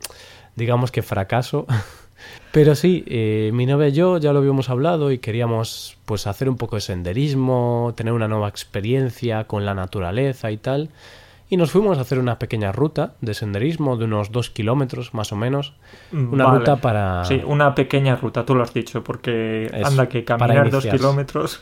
digamos 0.56 0.90
que 0.90 1.02
fracaso. 1.02 1.66
Pero 2.52 2.74
sí, 2.74 3.04
eh, 3.06 3.50
mi 3.54 3.64
novia 3.64 3.88
y 3.88 3.92
yo 3.92 4.18
ya 4.18 4.32
lo 4.32 4.40
habíamos 4.40 4.68
hablado 4.68 5.10
y 5.10 5.18
queríamos 5.18 5.96
pues 6.04 6.26
hacer 6.26 6.48
un 6.48 6.56
poco 6.56 6.76
de 6.76 6.82
senderismo, 6.82 7.94
tener 7.96 8.12
una 8.12 8.28
nueva 8.28 8.48
experiencia 8.48 9.44
con 9.44 9.64
la 9.64 9.74
naturaleza 9.74 10.50
y 10.50 10.58
tal. 10.58 10.90
Y 11.48 11.56
nos 11.56 11.70
fuimos 11.70 11.98
a 11.98 12.02
hacer 12.02 12.18
una 12.18 12.38
pequeña 12.38 12.72
ruta 12.72 13.14
de 13.20 13.34
senderismo 13.34 13.96
de 13.96 14.06
unos 14.06 14.32
dos 14.32 14.48
kilómetros 14.48 15.12
más 15.12 15.32
o 15.32 15.36
menos. 15.36 15.74
Una 16.10 16.46
Vale. 16.46 16.58
ruta 16.60 16.76
para... 16.76 17.24
Sí, 17.26 17.42
una 17.44 17.74
pequeña 17.74 18.16
ruta, 18.16 18.46
tú 18.46 18.54
lo 18.54 18.62
has 18.62 18.72
dicho, 18.72 19.04
porque 19.04 19.70
anda 19.84 20.08
que 20.08 20.24
caminar 20.24 20.70
dos 20.70 20.86
kilómetros 20.86 21.60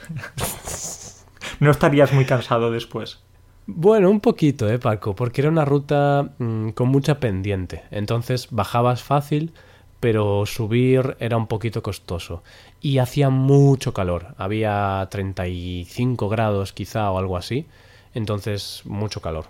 no 1.60 1.70
estarías 1.70 2.12
muy 2.12 2.24
cansado 2.24 2.70
después. 2.70 3.20
Bueno, 3.66 4.10
un 4.10 4.20
poquito, 4.20 4.68
¿eh, 4.68 4.78
Paco? 4.78 5.14
Porque 5.14 5.42
era 5.42 5.50
una 5.50 5.64
ruta 5.64 6.30
mm, 6.38 6.70
con 6.70 6.88
mucha 6.88 7.20
pendiente. 7.20 7.82
Entonces 7.90 8.48
bajabas 8.50 9.02
fácil, 9.02 9.52
pero 10.00 10.46
subir 10.46 11.16
era 11.20 11.36
un 11.36 11.46
poquito 11.46 11.82
costoso. 11.82 12.42
Y 12.80 12.98
hacía 12.98 13.28
mucho 13.30 13.92
calor. 13.92 14.34
Había 14.38 15.06
35 15.10 16.28
grados 16.28 16.72
quizá 16.72 17.10
o 17.10 17.18
algo 17.18 17.36
así. 17.36 17.66
Entonces, 18.14 18.82
mucho 18.86 19.20
calor. 19.20 19.44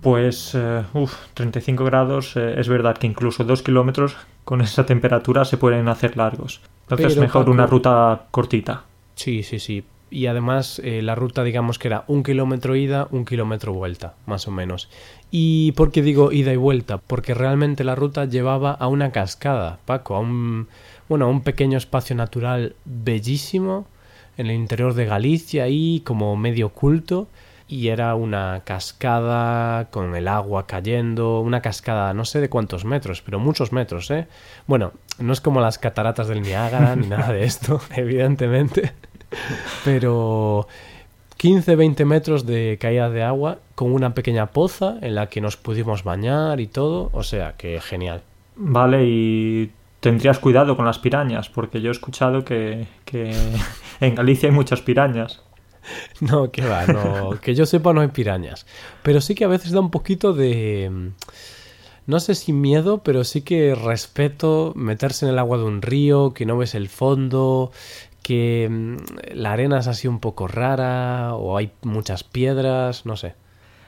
Pues, 0.00 0.54
eh, 0.54 0.84
uf, 0.94 1.12
35 1.34 1.84
grados, 1.84 2.36
eh, 2.36 2.54
es 2.58 2.68
verdad 2.68 2.96
que 2.96 3.08
incluso 3.08 3.42
dos 3.44 3.62
kilómetros 3.62 4.16
con 4.44 4.60
esa 4.60 4.86
temperatura 4.86 5.44
se 5.44 5.56
pueden 5.56 5.88
hacer 5.88 6.16
largos. 6.16 6.60
Entonces, 6.82 7.08
Pero, 7.14 7.20
mejor 7.22 7.42
Paco- 7.42 7.50
una 7.50 7.66
ruta 7.66 8.26
cortita. 8.30 8.84
Sí, 9.16 9.42
sí, 9.42 9.58
sí. 9.58 9.84
Y 10.10 10.26
además 10.26 10.80
eh, 10.84 11.02
la 11.02 11.14
ruta, 11.14 11.44
digamos 11.44 11.78
que 11.78 11.88
era 11.88 12.04
un 12.06 12.22
kilómetro 12.22 12.76
ida, 12.76 13.08
un 13.10 13.24
kilómetro 13.24 13.72
vuelta, 13.72 14.14
más 14.26 14.48
o 14.48 14.50
menos. 14.50 14.88
¿Y 15.30 15.72
por 15.72 15.92
qué 15.92 16.02
digo 16.02 16.32
ida 16.32 16.52
y 16.52 16.56
vuelta? 16.56 16.98
Porque 16.98 17.34
realmente 17.34 17.84
la 17.84 17.94
ruta 17.94 18.24
llevaba 18.24 18.72
a 18.72 18.88
una 18.88 19.12
cascada, 19.12 19.78
Paco, 19.84 20.16
a 20.16 20.20
un, 20.20 20.68
bueno, 21.08 21.26
a 21.26 21.28
un 21.28 21.42
pequeño 21.42 21.76
espacio 21.76 22.16
natural 22.16 22.74
bellísimo 22.86 23.86
en 24.38 24.46
el 24.46 24.56
interior 24.56 24.94
de 24.94 25.04
Galicia, 25.04 25.64
ahí 25.64 26.00
como 26.04 26.34
medio 26.36 26.68
oculto. 26.68 27.28
Y 27.70 27.88
era 27.88 28.14
una 28.14 28.62
cascada 28.64 29.90
con 29.90 30.16
el 30.16 30.26
agua 30.26 30.66
cayendo, 30.66 31.40
una 31.40 31.60
cascada 31.60 32.14
no 32.14 32.24
sé 32.24 32.40
de 32.40 32.48
cuántos 32.48 32.86
metros, 32.86 33.20
pero 33.20 33.38
muchos 33.38 33.74
metros, 33.74 34.10
¿eh? 34.10 34.26
Bueno, 34.66 34.92
no 35.18 35.34
es 35.34 35.42
como 35.42 35.60
las 35.60 35.76
cataratas 35.76 36.28
del 36.28 36.40
Niágara 36.40 36.96
ni 36.96 37.08
nada 37.08 37.30
de 37.30 37.44
esto, 37.44 37.78
evidentemente, 37.94 38.94
pero 39.82 40.68
15-20 41.36 42.04
metros 42.04 42.46
de 42.46 42.78
caída 42.80 43.10
de 43.10 43.22
agua 43.22 43.60
con 43.74 43.92
una 43.92 44.14
pequeña 44.14 44.52
poza 44.52 44.98
en 45.02 45.14
la 45.14 45.28
que 45.28 45.40
nos 45.40 45.56
pudimos 45.56 46.04
bañar 46.04 46.60
y 46.60 46.68
todo, 46.68 47.10
o 47.12 47.22
sea 47.22 47.56
que 47.56 47.80
genial. 47.80 48.24
Vale, 48.56 49.04
y 49.06 49.72
tendrías 50.00 50.38
cuidado 50.40 50.76
con 50.76 50.84
las 50.84 50.98
pirañas, 50.98 51.48
porque 51.48 51.80
yo 51.80 51.88
he 51.90 51.92
escuchado 51.92 52.44
que, 52.44 52.88
que 53.04 53.60
en 54.00 54.14
Galicia 54.14 54.48
hay 54.48 54.54
muchas 54.54 54.82
pirañas. 54.82 55.42
No, 56.20 56.50
que 56.50 56.66
va, 56.66 56.86
no, 56.86 57.40
que 57.40 57.54
yo 57.54 57.64
sepa 57.66 57.92
no 57.92 58.00
hay 58.02 58.08
pirañas. 58.08 58.66
Pero 59.02 59.20
sí 59.20 59.34
que 59.34 59.44
a 59.44 59.48
veces 59.48 59.72
da 59.72 59.80
un 59.80 59.90
poquito 59.90 60.32
de... 60.34 60.90
mm, 60.90 61.08
No 62.06 62.20
sé 62.20 62.34
si 62.34 62.52
miedo, 62.52 63.02
pero 63.04 63.24
sí 63.24 63.42
que 63.42 63.74
respeto 63.74 64.72
meterse 64.76 65.26
en 65.26 65.32
el 65.32 65.38
agua 65.38 65.58
de 65.58 65.64
un 65.64 65.82
río, 65.82 66.32
que 66.34 66.46
no 66.46 66.56
ves 66.58 66.74
el 66.74 66.88
fondo, 66.88 67.70
que 68.28 68.68
mm, 68.70 68.96
la 69.32 69.52
arena 69.52 69.78
es 69.78 69.86
así 69.86 70.06
un 70.06 70.20
poco 70.20 70.48
rara, 70.48 71.34
o 71.34 71.56
hay 71.56 71.72
muchas 71.82 72.24
piedras, 72.24 73.06
no 73.06 73.16
sé. 73.16 73.34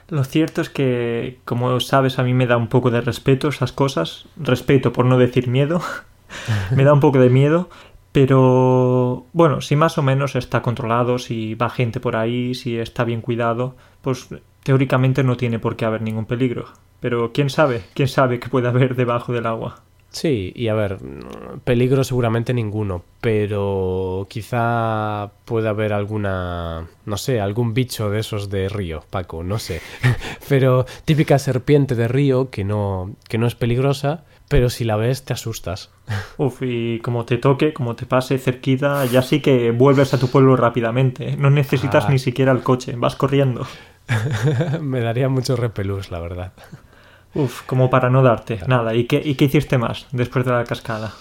Lo 0.08 0.24
cierto 0.24 0.62
es 0.62 0.70
que, 0.70 1.40
como 1.44 1.78
sabes, 1.80 2.18
a 2.18 2.22
mí 2.22 2.32
me 2.32 2.46
da 2.46 2.56
un 2.56 2.68
poco 2.68 2.90
de 2.90 3.02
respeto 3.02 3.48
esas 3.48 3.72
cosas. 3.72 4.24
Respeto 4.38 4.94
por 4.94 5.04
no 5.04 5.18
decir 5.18 5.46
miedo. 5.46 5.82
me 6.74 6.84
da 6.84 6.94
un 6.94 7.00
poco 7.00 7.18
de 7.18 7.28
miedo. 7.28 7.68
Pero 8.12 9.26
bueno, 9.34 9.60
si 9.60 9.76
más 9.76 9.98
o 9.98 10.02
menos 10.02 10.34
está 10.34 10.62
controlado, 10.62 11.18
si 11.18 11.54
va 11.54 11.68
gente 11.68 12.00
por 12.00 12.16
ahí, 12.16 12.54
si 12.54 12.78
está 12.78 13.04
bien 13.04 13.20
cuidado, 13.20 13.76
pues 14.00 14.28
teóricamente 14.64 15.22
no 15.22 15.36
tiene 15.36 15.58
por 15.58 15.76
qué 15.76 15.84
haber 15.84 16.00
ningún 16.00 16.24
peligro. 16.24 16.64
Pero 17.00 17.32
quién 17.32 17.50
sabe, 17.50 17.82
quién 17.94 18.08
sabe 18.08 18.40
qué 18.40 18.48
puede 18.48 18.68
haber 18.68 18.96
debajo 18.96 19.34
del 19.34 19.46
agua. 19.46 19.82
Sí, 20.12 20.52
y 20.56 20.66
a 20.68 20.74
ver, 20.74 20.98
peligro 21.62 22.02
seguramente 22.02 22.52
ninguno, 22.52 23.04
pero 23.20 24.26
quizá 24.28 25.30
pueda 25.44 25.70
haber 25.70 25.92
alguna, 25.92 26.88
no 27.06 27.16
sé, 27.16 27.40
algún 27.40 27.74
bicho 27.74 28.10
de 28.10 28.18
esos 28.20 28.50
de 28.50 28.68
río, 28.68 29.04
Paco, 29.10 29.44
no 29.44 29.58
sé. 29.60 29.80
Pero 30.48 30.84
típica 31.04 31.38
serpiente 31.38 31.94
de 31.94 32.08
río 32.08 32.50
que 32.50 32.64
no, 32.64 33.12
que 33.28 33.38
no 33.38 33.46
es 33.46 33.54
peligrosa, 33.54 34.24
pero 34.48 34.68
si 34.68 34.84
la 34.84 34.96
ves 34.96 35.24
te 35.24 35.32
asustas. 35.32 35.90
Uf, 36.38 36.60
y 36.62 36.98
como 37.00 37.24
te 37.24 37.38
toque, 37.38 37.72
como 37.72 37.94
te 37.94 38.04
pase 38.04 38.36
cerquita, 38.38 39.04
ya 39.06 39.22
sí 39.22 39.40
que 39.40 39.70
vuelves 39.70 40.12
a 40.12 40.18
tu 40.18 40.26
pueblo 40.28 40.56
rápidamente. 40.56 41.36
No 41.36 41.50
necesitas 41.50 42.06
Ah. 42.06 42.10
ni 42.10 42.18
siquiera 42.18 42.50
el 42.50 42.64
coche, 42.64 42.94
vas 42.96 43.14
corriendo. 43.14 43.64
Me 44.80 45.00
daría 45.02 45.28
mucho 45.28 45.54
repelús, 45.54 46.10
la 46.10 46.18
verdad. 46.18 46.52
Uf, 47.34 47.62
como 47.62 47.90
para 47.90 48.10
no 48.10 48.22
darte. 48.22 48.60
Nada, 48.66 48.94
¿y 48.94 49.04
qué, 49.04 49.20
¿y 49.24 49.34
qué 49.34 49.46
hiciste 49.46 49.78
más 49.78 50.06
después 50.12 50.44
de 50.44 50.52
la 50.52 50.64
cascada? 50.64 51.12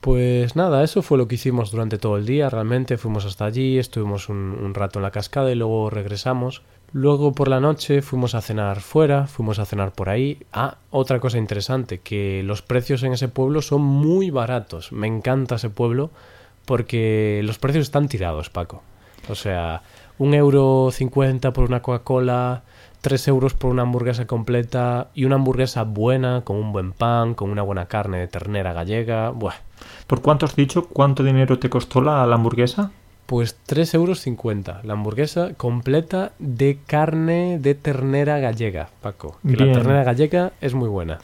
Pues 0.00 0.56
nada, 0.56 0.82
eso 0.82 1.02
fue 1.02 1.18
lo 1.18 1.28
que 1.28 1.34
hicimos 1.34 1.70
durante 1.70 1.98
todo 1.98 2.16
el 2.16 2.24
día. 2.24 2.48
Realmente 2.48 2.96
fuimos 2.96 3.26
hasta 3.26 3.44
allí, 3.44 3.78
estuvimos 3.78 4.30
un, 4.30 4.36
un 4.36 4.72
rato 4.72 4.98
en 4.98 5.02
la 5.02 5.10
cascada 5.10 5.50
y 5.50 5.54
luego 5.54 5.90
regresamos. 5.90 6.62
Luego 6.92 7.32
por 7.32 7.48
la 7.48 7.60
noche 7.60 8.02
fuimos 8.02 8.34
a 8.34 8.40
cenar 8.40 8.80
fuera, 8.80 9.26
fuimos 9.26 9.58
a 9.58 9.66
cenar 9.66 9.92
por 9.92 10.08
ahí. 10.08 10.38
Ah, 10.52 10.78
otra 10.90 11.20
cosa 11.20 11.38
interesante, 11.38 11.98
que 11.98 12.42
los 12.42 12.62
precios 12.62 13.02
en 13.02 13.12
ese 13.12 13.28
pueblo 13.28 13.62
son 13.62 13.82
muy 13.82 14.30
baratos. 14.30 14.90
Me 14.90 15.06
encanta 15.06 15.56
ese 15.56 15.70
pueblo 15.70 16.10
porque 16.64 17.42
los 17.44 17.58
precios 17.58 17.82
están 17.82 18.08
tirados, 18.08 18.50
Paco. 18.50 18.82
O 19.28 19.34
sea, 19.34 19.82
un 20.20 20.34
euro 20.34 20.90
cincuenta 20.92 21.54
por 21.54 21.64
una 21.64 21.80
Coca-Cola, 21.80 22.62
tres 23.00 23.26
euros 23.26 23.54
por 23.54 23.70
una 23.70 23.82
hamburguesa 23.82 24.26
completa 24.26 25.08
y 25.14 25.24
una 25.24 25.36
hamburguesa 25.36 25.84
buena, 25.84 26.42
con 26.44 26.56
un 26.56 26.72
buen 26.72 26.92
pan, 26.92 27.32
con 27.32 27.50
una 27.50 27.62
buena 27.62 27.86
carne 27.86 28.18
de 28.18 28.28
ternera 28.28 28.74
gallega. 28.74 29.30
Buah, 29.30 29.54
¿Por 30.06 30.20
cuánto 30.20 30.44
has 30.44 30.54
dicho? 30.54 30.88
¿Cuánto 30.88 31.24
dinero 31.24 31.58
te 31.58 31.70
costó 31.70 32.02
la, 32.02 32.26
la 32.26 32.34
hamburguesa? 32.34 32.90
Pues 33.24 33.56
3,50 33.66 33.94
euros 33.94 34.84
la 34.84 34.92
hamburguesa 34.92 35.54
completa 35.54 36.32
de 36.38 36.78
carne 36.86 37.58
de 37.58 37.74
ternera 37.74 38.40
gallega, 38.40 38.90
Paco. 39.00 39.38
Que 39.42 39.56
la 39.56 39.72
ternera 39.72 40.04
gallega 40.04 40.52
es 40.60 40.74
muy 40.74 40.90
buena. 40.90 41.18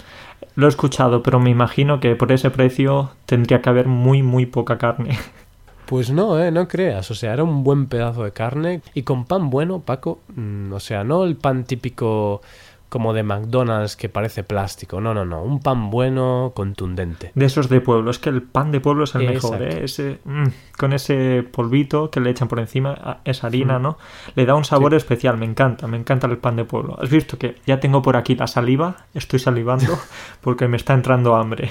Lo 0.54 0.64
he 0.64 0.70
escuchado, 0.70 1.22
pero 1.22 1.38
me 1.38 1.50
imagino 1.50 2.00
que 2.00 2.16
por 2.16 2.32
ese 2.32 2.48
precio 2.48 3.10
tendría 3.26 3.60
que 3.60 3.68
haber 3.68 3.88
muy, 3.88 4.22
muy 4.22 4.46
poca 4.46 4.78
carne. 4.78 5.18
Pues 5.86 6.10
no, 6.10 6.38
eh, 6.42 6.50
no 6.50 6.66
creas. 6.68 7.10
O 7.10 7.14
sea, 7.14 7.32
era 7.32 7.44
un 7.44 7.62
buen 7.64 7.86
pedazo 7.86 8.24
de 8.24 8.32
carne 8.32 8.80
y 8.94 9.02
con 9.02 9.24
pan 9.24 9.50
bueno, 9.50 9.80
Paco. 9.80 10.20
mm, 10.34 10.72
o 10.72 10.80
sea, 10.80 11.04
no 11.04 11.24
el 11.24 11.36
pan 11.36 11.64
típico 11.64 12.40
como 12.88 13.12
de 13.12 13.24
McDonald's 13.24 13.96
que 13.96 14.08
parece 14.08 14.44
plástico. 14.44 15.00
No, 15.00 15.12
no, 15.12 15.24
no. 15.24 15.42
Un 15.42 15.60
pan 15.60 15.90
bueno, 15.90 16.52
contundente. 16.54 17.32
De 17.34 17.44
esos 17.46 17.68
de 17.68 17.80
pueblo. 17.80 18.10
Es 18.12 18.18
que 18.20 18.30
el 18.30 18.42
pan 18.42 18.70
de 18.70 18.80
pueblo 18.80 19.04
es 19.04 19.14
el 19.16 19.22
Exacto. 19.22 19.58
mejor, 19.58 19.68
¿eh? 19.68 19.84
Ese, 19.84 20.20
mm, 20.24 20.44
con 20.78 20.92
ese 20.92 21.42
polvito 21.42 22.10
que 22.10 22.20
le 22.20 22.30
echan 22.30 22.46
por 22.48 22.60
encima, 22.60 23.18
esa 23.24 23.48
harina, 23.48 23.78
Mm. 23.78 23.82
¿no? 23.82 23.98
Le 24.36 24.46
da 24.46 24.54
un 24.54 24.64
sabor 24.64 24.92
Sí. 24.92 24.96
especial, 24.98 25.36
me 25.36 25.46
encanta, 25.46 25.86
me 25.88 25.96
encanta 25.96 26.26
el 26.28 26.38
pan 26.38 26.54
de 26.56 26.64
pueblo. 26.64 26.96
Has 27.00 27.10
visto 27.10 27.38
que 27.38 27.56
ya 27.66 27.80
tengo 27.80 28.02
por 28.02 28.16
aquí 28.16 28.36
la 28.36 28.46
saliva, 28.46 28.96
estoy 29.14 29.40
salivando 29.40 29.86
porque 30.40 30.68
me 30.68 30.76
está 30.76 30.94
entrando 30.94 31.34
hambre. 31.34 31.70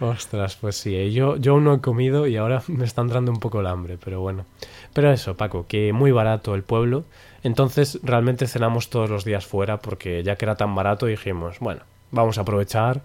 Ostras, 0.00 0.56
pues 0.60 0.76
sí, 0.76 0.94
eh, 0.94 1.10
yo, 1.10 1.36
yo 1.36 1.52
aún 1.54 1.64
no 1.64 1.74
he 1.74 1.80
comido 1.80 2.26
y 2.26 2.36
ahora 2.36 2.62
me 2.68 2.84
está 2.84 3.02
entrando 3.02 3.32
un 3.32 3.40
poco 3.40 3.60
el 3.60 3.66
hambre, 3.66 3.98
pero 4.02 4.20
bueno. 4.20 4.44
Pero 4.92 5.10
eso, 5.12 5.36
Paco, 5.36 5.66
que 5.68 5.92
muy 5.92 6.12
barato 6.12 6.54
el 6.54 6.62
pueblo. 6.62 7.04
Entonces 7.42 7.98
realmente 8.02 8.46
cenamos 8.46 8.90
todos 8.90 9.10
los 9.10 9.24
días 9.24 9.46
fuera 9.46 9.78
porque 9.78 10.22
ya 10.22 10.36
que 10.36 10.44
era 10.44 10.56
tan 10.56 10.74
barato 10.74 11.06
dijimos, 11.06 11.58
bueno, 11.60 11.82
vamos 12.10 12.38
a 12.38 12.42
aprovechar 12.42 13.02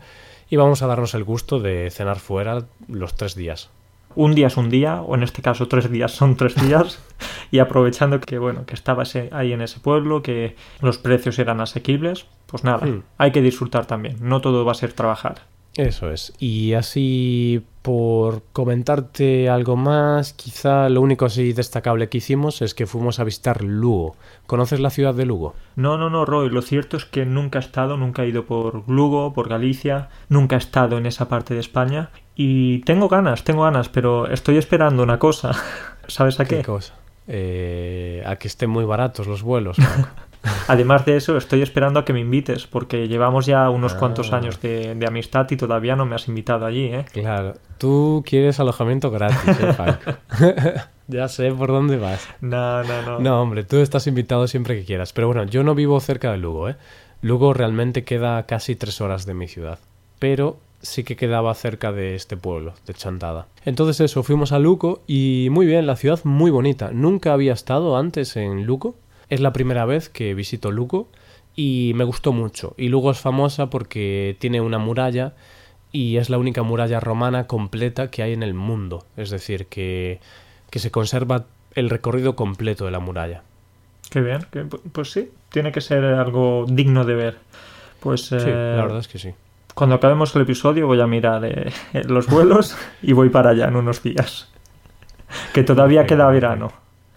y 0.50 0.56
vamos 0.56 0.82
a 0.82 0.88
darnos 0.88 1.14
el 1.14 1.24
gusto 1.24 1.60
de 1.60 1.90
cenar 1.92 2.20
fuera 2.20 2.64
los 2.88 3.16
tres 3.16 3.36
días. 3.36 3.70
Un 4.16 4.36
día 4.36 4.46
es 4.48 4.58
un 4.58 4.70
día, 4.70 5.02
o 5.02 5.16
en 5.16 5.24
este 5.24 5.42
caso 5.42 5.68
tres 5.68 5.90
días 5.90 6.12
son 6.12 6.36
tres 6.36 6.54
días, 6.56 7.00
y 7.52 7.58
aprovechando 7.58 8.20
que 8.20 8.38
bueno, 8.38 8.64
que 8.68 8.76
estaba 8.76 9.04
ese- 9.04 9.30
ahí 9.32 9.54
en 9.54 9.62
ese 9.64 9.80
pueblo, 9.80 10.22
que 10.22 10.56
los 10.82 11.00
precios 11.00 11.40
eran 11.40 11.62
asequibles, 11.62 12.26
pues 12.46 12.64
nada, 12.64 12.86
Hmm. 12.86 13.02
hay 13.18 13.32
que 13.32 13.42
disfrutar 13.42 13.88
también. 13.88 14.18
No 14.22 14.40
todo 14.42 14.66
va 14.66 14.74
a 14.74 14.76
ser 14.76 14.94
trabajar. 14.94 15.42
Eso 15.75 16.12
es. 16.12 16.34
Y 16.38 16.74
así, 16.74 17.65
por 17.82 18.44
comentarte 18.53 19.50
algo 19.50 19.75
más, 19.75 20.34
quizá 20.34 20.88
lo 20.89 21.01
único 21.01 21.25
así 21.25 21.53
destacable 21.53 22.10
que 22.10 22.20
hicimos 22.20 22.62
es 22.62 22.75
que 22.75 22.86
fuimos 22.86 23.20
a 23.20 23.24
visitar 23.24 23.63
Lugo. 23.63 24.15
¿Conoces 24.46 24.80
la 24.80 24.92
ciudad 24.92 25.15
de 25.15 25.25
Lugo? 25.25 25.56
No, 25.75 25.98
no, 25.98 26.10
no, 26.10 26.25
Roy, 26.25 26.50
lo 26.50 26.62
cierto 26.62 26.98
es 26.98 27.06
que 27.06 27.25
nunca 27.25 27.58
he 27.58 27.62
estado, 27.62 27.98
nunca 27.98 28.24
he 28.24 28.27
ido 28.27 28.46
por 28.46 28.88
Lugo, 28.88 29.34
por 29.34 29.50
Galicia, 29.50 30.10
nunca 30.30 30.56
he 30.56 30.60
estado 30.60 30.98
en 30.98 31.08
esa 31.08 31.27
parte 31.27 31.56
de 31.56 31.60
España 31.60 32.12
Y 32.36 32.80
tengo 32.80 33.10
ganas, 33.10 33.44
tengo 33.44 33.63
ganas, 33.63 33.89
pero 33.89 34.27
estoy 34.27 34.58
esperando 34.58 35.01
una 35.01 35.18
cosa. 35.18 35.51
¿Sabes 36.08 36.39
a 36.39 36.46
qué? 36.46 36.58
¿Qué 36.58 36.63
cosa? 36.63 36.94
Eh, 37.27 38.22
a 38.25 38.36
que 38.36 38.48
estén 38.48 38.70
muy 38.70 38.86
baratos 38.86 39.27
los 39.27 39.42
vuelos. 39.42 39.77
Además 40.68 41.06
de 41.06 41.16
eso, 41.18 41.38
estoy 41.38 41.62
esperando 41.62 42.00
a 42.00 42.06
que 42.06 42.14
me 42.14 42.20
invites, 42.20 42.68
porque 42.68 43.08
llevamos 43.08 43.46
ya 43.46 43.70
unos 43.70 43.94
cuantos 43.94 44.32
Ah. 44.34 44.38
años 44.38 44.62
de, 44.62 44.94
de 44.96 45.08
amistad 45.08 45.48
y 45.52 45.56
todavía 45.58 45.96
no 45.96 46.06
me 46.06 46.16
has 46.16 46.28
invitado 46.28 46.66
allí, 46.66 46.86
¿eh? 46.86 47.06
Claro, 47.14 47.54
tú 47.78 48.24
quieres 48.26 48.60
alojamiento 48.60 49.10
gratis, 49.12 49.58
¿eh, 49.60 49.96
ya 51.08 51.28
sé 51.28 51.52
por 51.52 51.70
dónde 51.70 51.98
vas. 51.98 52.28
No, 52.42 52.84
no, 52.84 53.02
no. 53.04 53.20
No, 53.20 53.42
hombre, 53.42 53.64
tú 53.64 53.78
estás 53.78 54.08
invitado 54.08 54.48
siempre 54.48 54.76
que 54.78 54.86
quieras. 54.86 55.14
Pero 55.14 55.28
bueno, 55.28 55.44
yo 55.46 55.64
no 55.64 55.76
vivo 55.76 56.00
cerca 56.00 56.32
de 56.32 56.38
Lugo, 56.38 56.70
¿eh? 56.70 56.76
Lugo 57.22 57.54
realmente 57.54 58.04
queda 58.04 58.44
casi 58.46 58.76
tres 58.76 59.00
horas 59.00 59.26
de 59.26 59.34
mi 59.34 59.48
ciudad. 59.48 59.80
Pero 60.20 60.58
sí 60.82 61.06
que 61.06 61.16
quedaba 61.16 61.54
cerca 61.54 61.94
de 61.94 62.16
este 62.16 62.36
pueblo, 62.36 62.74
de 62.86 62.94
Chantada. 62.94 63.48
Entonces 63.64 64.02
eso, 64.02 64.24
fuimos 64.24 64.52
a 64.52 64.60
Lugo 64.60 65.02
y 65.08 65.48
muy 65.52 65.66
bien, 65.66 65.88
la 65.88 65.96
ciudad 65.96 66.20
muy 66.26 66.52
bonita. 66.52 66.92
Nunca 66.92 67.32
había 67.32 67.54
estado 67.54 67.96
antes 67.98 68.36
en 68.36 68.66
Lugo. 68.66 68.96
Es 69.34 69.40
la 69.42 69.52
primera 69.54 69.86
vez 69.86 70.10
que 70.10 70.34
visito 70.34 70.72
Lugo 70.72 71.08
y 71.56 71.94
me 71.96 72.04
gustó 72.04 72.34
mucho. 72.34 72.75
Y 72.78 72.90
Lugo 72.90 73.10
es 73.12 73.20
famosa 73.20 73.70
porque 73.70 74.36
tiene 74.40 74.62
una 74.62 74.78
muralla 74.78 75.34
y 75.92 76.18
es 76.18 76.30
la 76.30 76.38
única 76.38 76.62
muralla 76.63 77.00
romana 77.00 77.48
completa 77.48 78.10
que 78.12 78.22
hay 78.24 78.34
en 78.34 78.44
el 78.44 78.54
mundo. 78.54 79.06
Es 79.18 79.30
decir, 79.30 79.68
que, 79.68 80.20
que 80.70 80.80
se 80.80 80.92
conserva 80.92 81.46
el 81.75 81.90
recorrido 81.90 82.36
completo 82.36 82.86
de 82.86 82.92
la 82.92 83.00
muralla. 83.00 83.44
Qué 84.10 84.22
bien, 84.22 84.46
que- 84.52 84.66
pues 84.66 85.12
sí, 85.12 85.32
tiene 85.50 85.72
que 85.72 85.82
ser 85.82 86.04
algo 86.04 86.66
digno 86.68 87.04
de 87.06 87.16
ver. 87.16 87.38
Pues 88.00 88.25
Sí, 88.28 88.36
eh, 88.40 88.74
la 88.78 88.84
verdad 88.84 89.00
es 89.00 89.08
que 89.08 89.18
sí. 89.18 89.34
cuando 89.74 89.96
acabemos 89.96 90.36
el 90.36 90.44
episodio 90.44 90.86
voy 90.88 91.02
a 91.02 91.08
mirar 91.08 91.44
eh, 91.46 91.72
los 92.08 92.28
vuelos 92.28 92.75
y 93.02 93.13
voy 93.13 93.30
para 93.30 93.52
allá 93.52 93.68
en 93.68 93.75
unos 93.78 94.04
días. 94.04 94.50
Que 95.54 95.63
todavía 95.63 96.06
queda 96.06 96.28
verano. 96.30 96.72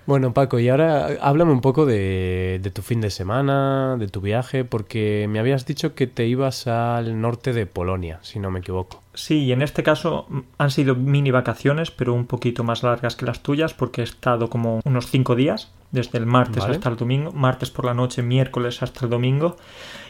Bueno, 0.07 0.33
Paco, 0.33 0.61
y 0.61 0.69
ahora 0.69 1.09
háblame 1.21 1.51
un 1.51 1.61
poco 1.61 1.85
de, 1.85 2.61
de 2.63 2.71
tu 2.71 2.83
fin 2.83 3.01
de 3.01 3.11
semana, 3.11 3.97
de 3.99 4.07
tu 4.07 4.21
viaje, 4.21 4.65
porque 4.65 5.27
me 5.29 5.41
habías 5.41 5.67
dicho 5.67 5.97
que 5.97 6.07
te 6.07 6.27
ibas 6.29 6.69
al 6.69 7.21
norte 7.21 7.53
de 7.53 7.67
Polonia, 7.67 8.21
si 8.23 8.39
no 8.39 8.53
me 8.53 8.61
equivoco. 8.61 9.03
Sí, 9.15 9.45
y 9.45 9.53
en 9.53 9.63
este 9.63 9.83
caso 9.83 10.27
mm, 10.29 10.39
han 10.59 10.71
sido 10.71 10.95
mini 10.95 11.33
vacaciones, 11.33 11.91
pero 11.91 12.15
un 12.15 12.27
poquito 12.27 12.63
más 12.63 12.85
largas 12.85 13.17
que 13.17 13.27
las 13.27 13.41
tuyas, 13.43 13.75
porque 13.75 14.03
he 14.03 14.05
estado 14.05 14.49
como 14.49 14.81
unos 14.85 15.09
cinco 15.11 15.35
días, 15.35 15.73
desde 15.91 16.19
el 16.19 16.27
martes 16.27 16.59
Vale. 16.63 16.75
hasta 16.77 16.89
el 16.89 16.97
domingo, 16.97 17.33
martes 17.33 17.71
por 17.71 17.85
la 17.85 17.95
noche, 17.95 18.23
miércoles 18.23 18.83
hasta 18.85 19.07
el 19.07 19.11
domingo. 19.11 19.57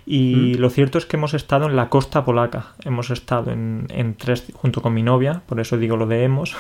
Y 0.05 0.57
Mm. 0.57 0.61
lo 0.61 0.69
cierto 0.69 0.99
es 0.99 1.07
que 1.07 1.17
hemos 1.17 1.33
estado 1.33 1.67
en 1.67 1.75
la 1.76 1.88
costa 1.88 2.23
polaca. 2.25 2.75
Hemos 2.85 3.09
estado 3.11 3.50
en, 3.50 3.87
en 3.88 4.15
tres, 4.15 4.45
junto 4.55 4.83
con 4.83 4.93
mi 4.93 5.03
novia, 5.03 5.41
por 5.47 5.59
eso 5.59 5.79
digo 5.79 5.97
lo 5.97 6.07
de 6.07 6.23
hemos. 6.25 6.55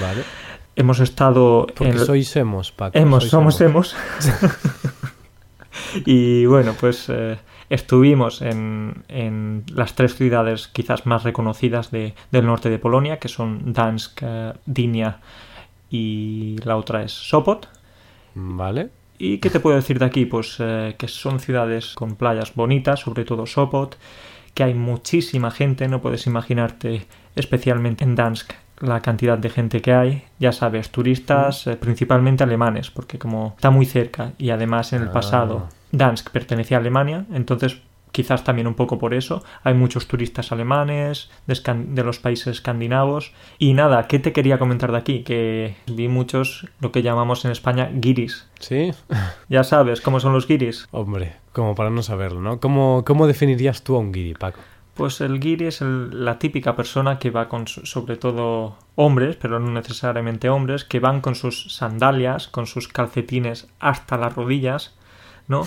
Vale. 0.00 0.22
Hemos 0.76 1.00
estado 1.00 1.66
Porque 1.74 1.92
en. 1.92 1.98
sois 1.98 2.36
hemos, 2.36 2.70
Paco. 2.72 2.98
Hemos, 2.98 3.28
somos 3.28 3.60
hemos. 3.62 3.96
y 6.04 6.46
bueno, 6.46 6.74
pues 6.78 7.06
eh, 7.08 7.38
estuvimos 7.70 8.42
en, 8.42 9.04
en 9.08 9.64
las 9.72 9.94
tres 9.94 10.14
ciudades 10.16 10.68
quizás 10.68 11.06
más 11.06 11.22
reconocidas 11.24 11.90
de- 11.90 12.14
del 12.30 12.46
norte 12.46 12.70
de 12.70 12.78
Polonia, 12.78 13.18
que 13.18 13.28
son 13.28 13.72
Dansk, 13.72 14.20
eh, 14.22 14.52
Dynia 14.66 15.20
y 15.90 16.56
la 16.64 16.76
otra 16.76 17.02
es 17.02 17.12
Sopot. 17.12 17.68
Vale. 18.34 18.90
¿Y 19.18 19.38
qué 19.38 19.48
te 19.48 19.60
puedo 19.60 19.76
decir 19.76 19.98
de 19.98 20.04
aquí? 20.04 20.26
Pues 20.26 20.56
eh, 20.58 20.94
que 20.98 21.08
son 21.08 21.40
ciudades 21.40 21.94
con 21.94 22.16
playas 22.16 22.54
bonitas, 22.54 23.00
sobre 23.00 23.24
todo 23.24 23.46
Sopot, 23.46 23.96
que 24.52 24.64
hay 24.64 24.74
muchísima 24.74 25.50
gente, 25.50 25.88
no 25.88 26.02
puedes 26.02 26.26
imaginarte, 26.26 27.06
especialmente 27.34 28.04
en 28.04 28.14
Dansk, 28.14 28.52
la 28.80 29.00
cantidad 29.00 29.38
de 29.38 29.50
gente 29.50 29.80
que 29.80 29.92
hay. 29.94 30.24
Ya 30.38 30.52
sabes, 30.52 30.90
turistas, 30.90 31.66
eh, 31.66 31.76
principalmente 31.76 32.44
alemanes, 32.44 32.90
porque 32.90 33.18
como 33.18 33.54
está 33.56 33.70
muy 33.70 33.86
cerca 33.86 34.32
y 34.38 34.50
además 34.50 34.92
en 34.92 35.02
el 35.02 35.08
Ah. 35.08 35.12
pasado 35.12 35.68
Dansk 35.92 36.30
pertenecía 36.30 36.76
a 36.76 36.80
Alemania, 36.80 37.24
entonces 37.32 37.80
quizás 38.12 38.44
también 38.44 38.66
un 38.66 38.74
poco 38.74 38.98
por 38.98 39.12
eso. 39.12 39.44
Hay 39.62 39.74
muchos 39.74 40.06
turistas 40.08 40.50
alemanes, 40.50 41.30
de, 41.46 41.54
de 41.88 42.02
los 42.02 42.18
países 42.18 42.46
escandinavos. 42.48 43.32
Y 43.58 43.74
nada, 43.74 44.06
¿qué 44.08 44.18
te 44.18 44.32
quería 44.32 44.58
comentar 44.58 44.90
de 44.90 44.96
aquí? 44.98 45.22
Que 45.22 45.76
vi 45.86 46.08
muchos, 46.08 46.66
lo 46.80 46.92
que 46.92 47.02
llamamos 47.02 47.44
en 47.44 47.50
España, 47.50 47.90
guiris. 47.92 48.48
¿Sí? 48.58 48.92
Ya 49.50 49.64
sabes 49.64 50.00
cómo 50.00 50.18
son 50.20 50.32
los 50.32 50.48
guiris. 50.48 50.88
Hombre, 50.92 51.34
como 51.52 51.74
para 51.74 51.90
no 51.90 52.02
saberlo, 52.02 52.40
¿no? 52.40 52.58
¿Cómo, 52.58 53.04
cómo 53.06 53.26
definirías 53.26 53.82
tú 53.82 53.96
a 53.96 53.98
un 53.98 54.12
guiri, 54.12 54.32
Paco? 54.34 54.60
Pues 54.96 55.20
el 55.20 55.40
guiri 55.40 55.66
es 55.66 55.82
el- 55.82 56.24
la 56.24 56.38
típica 56.38 56.74
persona 56.74 57.18
que 57.18 57.30
va 57.30 57.48
con, 57.48 57.68
sobre 57.68 58.16
todo 58.16 58.76
hombres, 58.94 59.36
pero 59.36 59.60
no 59.60 59.70
necesariamente 59.70 60.48
hombres, 60.48 60.84
que 60.84 61.00
van 61.00 61.20
con 61.20 61.34
sus 61.34 61.72
sandalias, 61.74 62.48
con 62.48 62.66
sus 62.66 62.88
calcetines 62.88 63.68
hasta 63.78 64.16
las 64.16 64.34
rodillas, 64.34 64.94
¿no? 65.48 65.66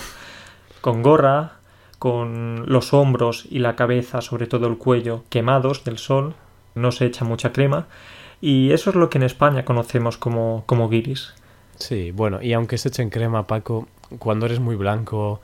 Con 0.80 1.02
gorra, 1.02 1.52
con 2.00 2.64
los 2.66 2.92
hombros 2.92 3.46
y 3.48 3.60
la 3.60 3.76
cabeza, 3.76 4.20
sobre 4.20 4.46
todo 4.48 4.66
el 4.66 4.78
cuello, 4.78 5.22
quemados 5.28 5.84
del 5.84 5.98
sol, 5.98 6.34
no 6.74 6.90
se 6.90 7.06
echa 7.06 7.24
mucha 7.24 7.52
crema. 7.52 7.86
Y 8.40 8.72
eso 8.72 8.90
es 8.90 8.96
lo 8.96 9.10
que 9.10 9.18
en 9.18 9.24
España 9.24 9.64
conocemos 9.64 10.16
como, 10.16 10.64
como 10.66 10.88
guiris. 10.88 11.34
Sí, 11.76 12.10
bueno, 12.10 12.42
y 12.42 12.52
aunque 12.54 12.78
se 12.78 12.88
echen 12.88 13.10
crema, 13.10 13.46
Paco, 13.46 13.86
cuando 14.18 14.46
eres 14.46 14.60
muy 14.60 14.76
blanco, 14.76 15.40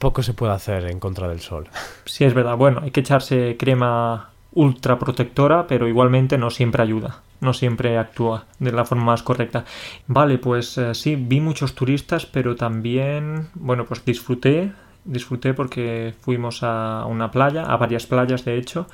poco 0.00 0.24
se 0.24 0.34
puede 0.34 0.52
hacer 0.52 0.86
en 0.86 0.98
contra 0.98 1.28
del 1.28 1.38
sol. 1.40 1.68
Sí, 2.06 2.24
es 2.24 2.34
verdad. 2.34 2.56
Bueno, 2.56 2.80
hay 2.82 2.90
que 2.90 3.00
echarse 3.00 3.56
crema 3.56 4.30
ultra 4.52 4.98
protectora, 4.98 5.68
pero 5.68 5.86
igualmente 5.86 6.36
no 6.38 6.50
siempre 6.50 6.82
ayuda. 6.82 7.20
No 7.40 7.52
siempre 7.54 7.96
actúa 7.98 8.46
de 8.58 8.72
la 8.72 8.84
forma 8.84 9.04
más 9.04 9.22
correcta. 9.22 9.64
Vale, 10.08 10.38
pues 10.38 10.76
eh, 10.78 10.94
sí, 10.94 11.14
vi 11.16 11.40
muchos 11.40 11.74
turistas, 11.76 12.26
pero 12.26 12.56
también, 12.56 13.48
bueno, 13.54 13.84
pues 13.86 14.04
disfruté. 14.04 14.72
Disfruté 15.04 15.54
porque 15.54 16.14
fuimos 16.20 16.62
a 16.62 17.04
una 17.06 17.30
playa, 17.30 17.62
a 17.62 17.76
varias 17.76 18.06
playas 18.06 18.44
de 18.44 18.56
hecho. 18.58 18.86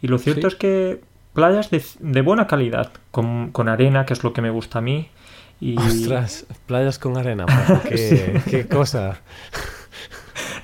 Y 0.00 0.08
lo 0.08 0.18
cierto 0.18 0.42
Sí. 0.42 0.54
es 0.54 0.54
que 0.56 1.00
playas 1.34 1.70
de, 1.70 1.82
de 2.00 2.22
buena 2.22 2.46
calidad, 2.46 2.90
con, 3.10 3.50
con 3.52 3.68
arena, 3.68 4.06
que 4.06 4.14
es 4.14 4.24
lo 4.24 4.32
que 4.32 4.42
me 4.42 4.50
gusta 4.50 4.78
a 4.78 4.82
mí. 4.82 5.08
Y... 5.60 5.76
Ostras, 5.78 6.46
playas 6.66 6.98
con 6.98 7.16
arena, 7.16 7.46
qué, 7.88 8.40
qué 8.50 8.66
cosa. 8.66 9.20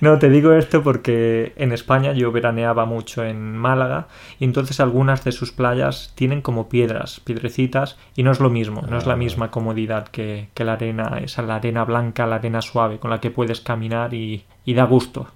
No, 0.00 0.18
te 0.18 0.28
digo 0.30 0.52
esto 0.52 0.82
porque 0.82 1.52
en 1.56 1.72
España 1.72 2.12
yo 2.12 2.30
veraneaba 2.32 2.84
mucho 2.84 3.24
en 3.24 3.56
Málaga 3.56 4.08
y 4.38 4.44
entonces 4.44 4.80
algunas 4.80 5.24
de 5.24 5.32
sus 5.32 5.52
playas 5.52 6.12
tienen 6.14 6.40
como 6.42 6.68
piedras, 6.68 7.20
piedrecitas 7.20 7.96
y 8.14 8.22
no 8.22 8.30
es 8.30 8.40
lo 8.40 8.50
mismo, 8.50 8.82
no 8.88 8.98
es 8.98 9.06
la 9.06 9.14
Ah. 9.14 9.16
misma 9.16 9.50
comodidad 9.50 10.08
que, 10.08 10.48
que 10.54 10.64
la 10.64 10.74
arena, 10.74 11.18
esa 11.24 11.42
la 11.42 11.56
arena 11.56 11.84
blanca, 11.84 12.26
la 12.26 12.36
arena 12.36 12.62
suave 12.62 12.98
con 12.98 13.10
la 13.10 13.20
que 13.20 13.30
puedes 13.30 13.60
caminar 13.60 14.14
y, 14.14 14.44
y 14.64 14.74
da 14.74 14.84
gusto. 14.84 15.28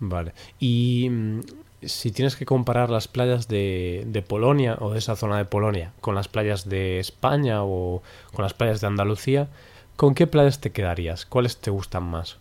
Vale. 0.00 0.32
Y 0.58 1.08
mm, 1.10 1.40
si 1.82 2.10
tienes 2.10 2.34
que 2.36 2.44
comparar 2.44 2.90
las 2.90 3.06
playas 3.08 3.46
de, 3.46 4.04
de 4.06 4.22
Polonia 4.22 4.76
o 4.80 4.90
de 4.92 4.98
esa 4.98 5.14
zona 5.16 5.36
de 5.38 5.44
Polonia 5.44 5.92
con 6.00 6.14
las 6.16 6.26
playas 6.28 6.68
de 6.68 6.98
España 6.98 7.62
o 7.62 8.02
con 8.34 8.42
las 8.42 8.54
playas 8.54 8.80
de 8.80 8.86
Andalucía, 8.88 9.48
¿con 9.96 10.14
qué 10.14 10.26
playas 10.26 10.60
te 10.60 10.70
quedarías? 10.72 11.24
¿Cuáles 11.24 11.58
te 11.60 11.70
gustan 11.70 12.02
más? 12.04 12.38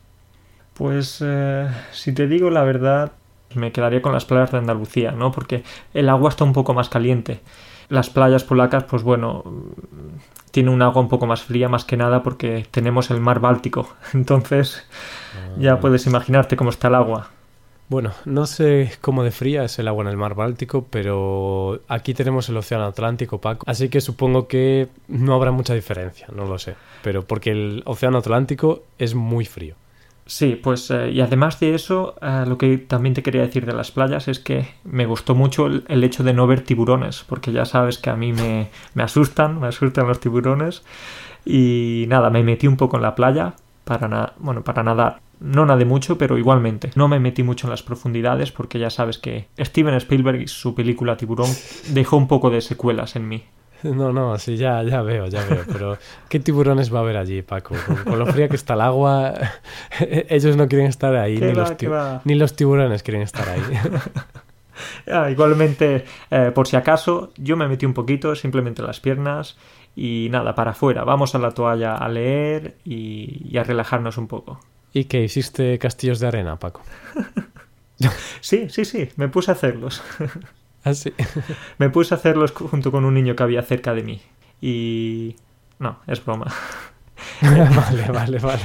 Pues 0.78 1.24
eh, 1.26 1.68
si 1.92 2.14
te 2.14 2.28
digo 2.28 2.52
la 2.52 2.64
verdad, 2.64 3.12
me 3.56 3.72
quedaría 3.72 4.02
con 4.02 4.14
las 4.14 4.26
playas 4.26 4.52
de 4.52 4.60
Andalucía, 4.60 5.12
¿no? 5.12 5.32
Porque 5.32 5.64
el 5.94 6.08
agua 6.08 6.30
está 6.30 6.44
un 6.44 6.54
poco 6.54 6.74
más 6.76 6.88
caliente. 6.88 7.40
Las 7.90 8.10
playas 8.12 8.44
polacas, 8.44 8.84
pues 8.84 9.02
bueno, 9.02 9.44
mm, 9.44 10.52
tiene 10.52 10.70
un 10.70 10.82
agua 10.84 11.02
un 11.02 11.08
poco 11.08 11.26
más 11.26 11.42
fría 11.42 11.68
más 11.68 11.84
que 11.84 11.98
nada 11.98 12.22
porque 12.22 12.68
tenemos 12.70 13.10
el 13.10 13.20
mar 13.20 13.40
Báltico. 13.40 13.90
Entonces, 14.14 14.86
ya 15.58 15.80
puedes 15.80 16.06
imaginarte 16.06 16.56
cómo 16.56 16.70
está 16.70 16.90
el 16.90 16.96
agua. 16.96 17.32
Bueno, 17.90 18.12
no 18.26 18.46
sé 18.46 18.92
cómo 19.00 19.24
de 19.24 19.32
fría 19.32 19.64
es 19.64 19.80
el 19.80 19.88
agua 19.88 20.04
en 20.04 20.10
el 20.10 20.18
mar 20.18 20.36
Báltico, 20.36 20.86
pero 20.90 21.80
aquí 21.88 22.14
tenemos 22.14 22.50
el 22.50 22.58
océano 22.58 22.86
Atlántico, 22.86 23.40
Paco. 23.40 23.64
Así 23.66 23.88
que 23.88 24.02
supongo 24.02 24.48
que 24.48 24.90
no 25.08 25.34
habrá 25.34 25.52
mucha 25.52 25.74
diferencia, 25.74 26.28
no 26.36 26.46
lo 26.46 26.60
sé. 26.60 26.76
Pero 27.02 27.24
porque 27.24 27.52
el 27.52 27.84
océano 27.86 28.18
Atlántico 28.18 28.84
es 29.00 29.16
muy 29.16 29.46
frío. 29.46 29.76
Sí, 30.30 30.60
pues 30.62 30.92
eh, 30.92 31.10
y 31.12 31.22
además 31.22 31.58
de 31.62 31.74
eso, 31.74 32.16
eh, 32.22 32.44
lo 32.46 32.58
que 32.58 32.78
también 32.78 33.14
te 33.16 33.24
quería 33.24 33.44
decir 33.44 33.66
de 33.66 33.74
las 33.74 33.92
playas 33.92 34.28
es 34.28 34.40
que 34.40 34.68
me 34.84 35.06
gustó 35.06 35.36
mucho 35.36 35.68
el, 35.68 36.04
hecho 36.04 36.22
de 36.24 36.34
no 36.34 36.48
ver 36.48 36.62
tiburones, 36.62 37.24
porque 37.28 37.54
ya 37.54 37.64
sabes 37.64 37.98
que 37.98 38.10
a 38.10 38.18
mí 38.18 38.34
me, 38.34 38.68
me 38.94 39.04
asustan, 39.04 39.60
me 39.62 39.68
asustan 39.68 40.06
los 40.08 40.20
tiburones. 40.20 40.84
Y 41.46 42.06
nada, 42.10 42.30
me 42.30 42.44
metí 42.44 42.68
un 42.68 42.76
poco 42.78 42.98
en 42.98 43.04
la 43.04 43.16
playa 43.16 43.54
para, 43.86 44.08
na- 44.10 44.34
bueno, 44.40 44.64
para 44.64 44.84
nadar. 44.84 45.22
No 45.40 45.66
nadé 45.66 45.86
mucho, 45.86 46.18
pero 46.18 46.38
igualmente. 46.38 46.92
No 46.96 47.08
me 47.08 47.20
metí 47.22 47.44
mucho 47.44 47.68
en 47.68 47.72
las 47.72 47.84
profundidades 47.84 48.52
porque 48.52 48.80
ya 48.80 48.90
sabes 48.90 49.18
que 49.20 49.48
Steven 49.60 49.94
Spielberg 49.96 50.42
y 50.42 50.48
su 50.48 50.76
película 50.76 51.16
Tiburón 51.16 51.50
dejó 51.94 52.18
un 52.18 52.28
poco 52.28 52.50
de 52.50 52.60
secuelas 52.62 53.16
en 53.16 53.30
mí. 53.30 53.44
No, 53.84 54.12
no, 54.12 54.38
sí, 54.38 54.58
ya, 54.58 54.84
ya 54.84 55.02
veo, 55.02 55.28
ya 55.28 55.46
veo. 55.46 55.64
Pero, 55.72 55.98
¿qué 56.30 56.40
tiburones 56.40 56.94
va 56.94 57.00
a 57.00 57.02
haber 57.02 57.18
allí, 57.18 57.42
Paco? 57.42 57.76
Con, 57.86 57.96
con 57.98 58.20
lo 58.20 58.26
fría 58.28 58.48
que 58.48 58.56
está 58.56 58.74
el 58.74 58.82
agua, 58.82 59.34
ellos 60.00 60.56
no 60.58 60.68
quieren 60.68 60.88
estar 60.88 61.16
ahí, 61.16 61.38
¿Qué 61.38 61.48
ni, 61.48 61.54
va, 61.54 61.70
los 61.70 62.26
ni 62.26 62.36
los 62.36 62.56
tiburones 62.56 63.04
quieren 63.04 63.22
estar 63.22 63.48
ahí. 63.50 63.62
Ah, 65.12 65.32
igualmente, 65.32 66.06
eh, 66.30 66.52
por 66.54 66.68
si 66.68 66.76
acaso, 66.76 67.32
yo 67.36 67.58
me 67.58 67.68
metí 67.68 67.88
un 67.88 67.96
poquito, 67.96 68.36
simplemente 68.36 68.84
las 68.84 69.00
piernas 69.00 69.58
y 69.96 70.28
nada, 70.30 70.54
para 70.54 70.70
afuera. 70.70 71.04
Vamos 71.04 71.34
a 71.34 71.40
la 71.40 71.50
toalla 71.50 71.96
a 71.96 72.08
leer 72.08 72.76
y, 72.86 73.42
y 73.50 73.58
a 73.58 73.64
relajarnos 73.64 74.20
un 74.20 74.28
poco. 74.28 74.60
¿Y 74.94 75.06
qué? 75.06 75.24
¿Hiciste 75.24 75.80
castillos 75.80 76.20
de 76.20 76.28
arena, 76.28 76.58
Paco? 76.58 76.84
sí, 78.40 78.70
sí, 78.70 78.86
sí, 78.86 79.10
me 79.16 79.30
puse 79.30 79.50
a 79.50 79.56
hacerlos. 79.56 80.04
¿Ah, 80.88 80.94
sí? 80.94 81.14
me 81.78 81.90
puse 81.90 82.14
a 82.14 82.18
hacerlos 82.18 82.52
junto 82.52 82.92
con 82.92 83.06
un 83.06 83.14
niño 83.14 83.36
que 83.36 83.44
había 83.44 83.62
cerca 83.62 83.94
de 83.94 84.04
mí. 84.04 84.22
Y... 84.62 85.36
No, 85.80 86.00
es 86.08 86.24
broma. 86.24 86.48
vale, 87.42 88.12
vale, 88.12 88.40
vale. 88.40 88.62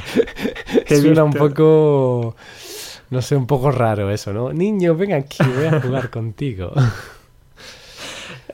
Suena 0.86 1.24
un 1.24 1.32
poco... 1.32 2.36
No 3.10 3.20
sé, 3.20 3.36
un 3.36 3.46
poco 3.46 3.70
raro 3.70 4.10
eso, 4.10 4.32
¿no? 4.32 4.52
Niño, 4.52 4.96
ven 4.96 5.12
aquí, 5.12 5.44
voy 5.44 5.66
a 5.66 5.80
jugar 5.82 6.08
contigo. 6.08 6.72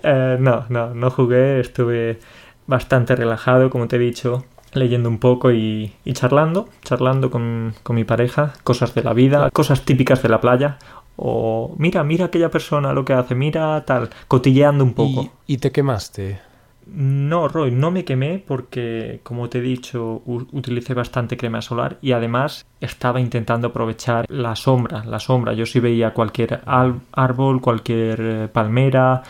Eh, 0.03 0.37
no, 0.41 0.65
no, 0.69 0.95
no 0.95 1.11
jugué, 1.11 1.61
estuve 1.61 2.19
bastante 2.67 3.17
relajado, 3.17 3.71
como 3.71 3.89
te 3.89 3.97
he 3.97 3.99
dicho, 3.99 4.45
leyendo 4.73 5.09
un 5.09 5.19
poco 5.19 5.53
y, 5.53 5.93
y 6.05 6.13
charlando, 6.13 6.69
charlando 6.83 7.31
con, 7.31 7.75
con, 7.83 7.97
mi 7.97 8.05
pareja, 8.05 8.53
cosas 8.65 8.95
de 8.95 9.03
la 9.03 9.13
vida, 9.13 9.51
cosas 9.51 9.85
típicas 9.85 10.23
de 10.23 10.29
la 10.29 10.41
playa, 10.41 10.79
o 11.19 11.75
mira, 11.79 12.05
mira 12.05 12.27
aquella 12.27 12.51
persona 12.51 12.93
lo 12.93 13.05
que 13.05 13.13
hace, 13.13 13.35
mira 13.35 13.85
tal, 13.85 14.09
cotilleando 14.29 14.85
un 14.85 14.95
poco. 14.95 15.33
¿Y, 15.47 15.55
y 15.55 15.59
te 15.59 15.73
quemaste? 15.73 16.39
No, 16.87 17.49
Roy, 17.49 17.71
no 17.71 17.91
me 17.91 18.05
quemé 18.05 18.43
porque, 18.47 19.21
como 19.23 19.51
te 19.51 19.59
he 19.59 19.61
dicho, 19.61 20.23
utilicé 20.25 20.95
bastante 20.95 21.37
crema 21.37 21.61
solar 21.61 21.99
y 22.01 22.13
además 22.13 22.65
estaba 22.81 23.21
intentando 23.21 23.69
aprovechar 23.69 24.25
la 24.31 24.57
sombra, 24.57 25.05
la 25.05 25.19
sombra. 25.19 25.53
Yo 25.53 25.67
sí 25.67 25.81
veía 25.81 26.15
cualquier 26.15 26.63
árbol, 26.65 27.61
cualquier 27.61 28.21
eh, 28.21 28.49
palmera, 28.51 29.23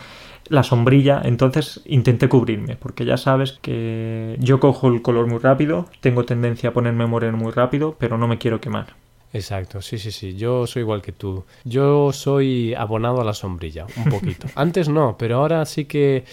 la 0.47 0.63
sombrilla, 0.63 1.21
entonces 1.23 1.81
intenté 1.85 2.29
cubrirme, 2.29 2.75
porque 2.75 3.03
ya 3.03 3.17
sabes 3.17 3.59
que 3.61 4.37
yo 4.39 4.59
cojo 4.59 4.87
el 4.87 5.01
color 5.01 5.27
muy 5.27 5.39
rápido, 5.39 5.85
tengo 5.99 6.23
tendencia 6.23 6.69
a 6.69 6.73
ponerme 6.73 7.07
moreno 7.07 7.37
muy 7.37 7.51
rápido, 7.51 7.95
pero 7.99 8.17
no 8.17 8.27
me 8.27 8.37
quiero 8.37 8.61
quemar. 8.61 8.95
Exacto, 9.31 9.81
sí, 9.81 9.99
sí, 9.99 10.11
sí, 10.11 10.35
yo 10.35 10.65
soy 10.65 10.81
igual 10.81 11.01
que 11.01 11.11
tú. 11.11 11.45
Yo 11.63 12.11
soy 12.13 12.73
abonado 12.73 13.21
a 13.21 13.23
la 13.23 13.33
sombrilla, 13.33 13.85
un 13.97 14.05
poquito. 14.05 14.47
Antes 14.55 14.89
no, 14.89 15.17
pero 15.17 15.37
ahora 15.37 15.63
sí 15.65 15.85
que 15.85 16.25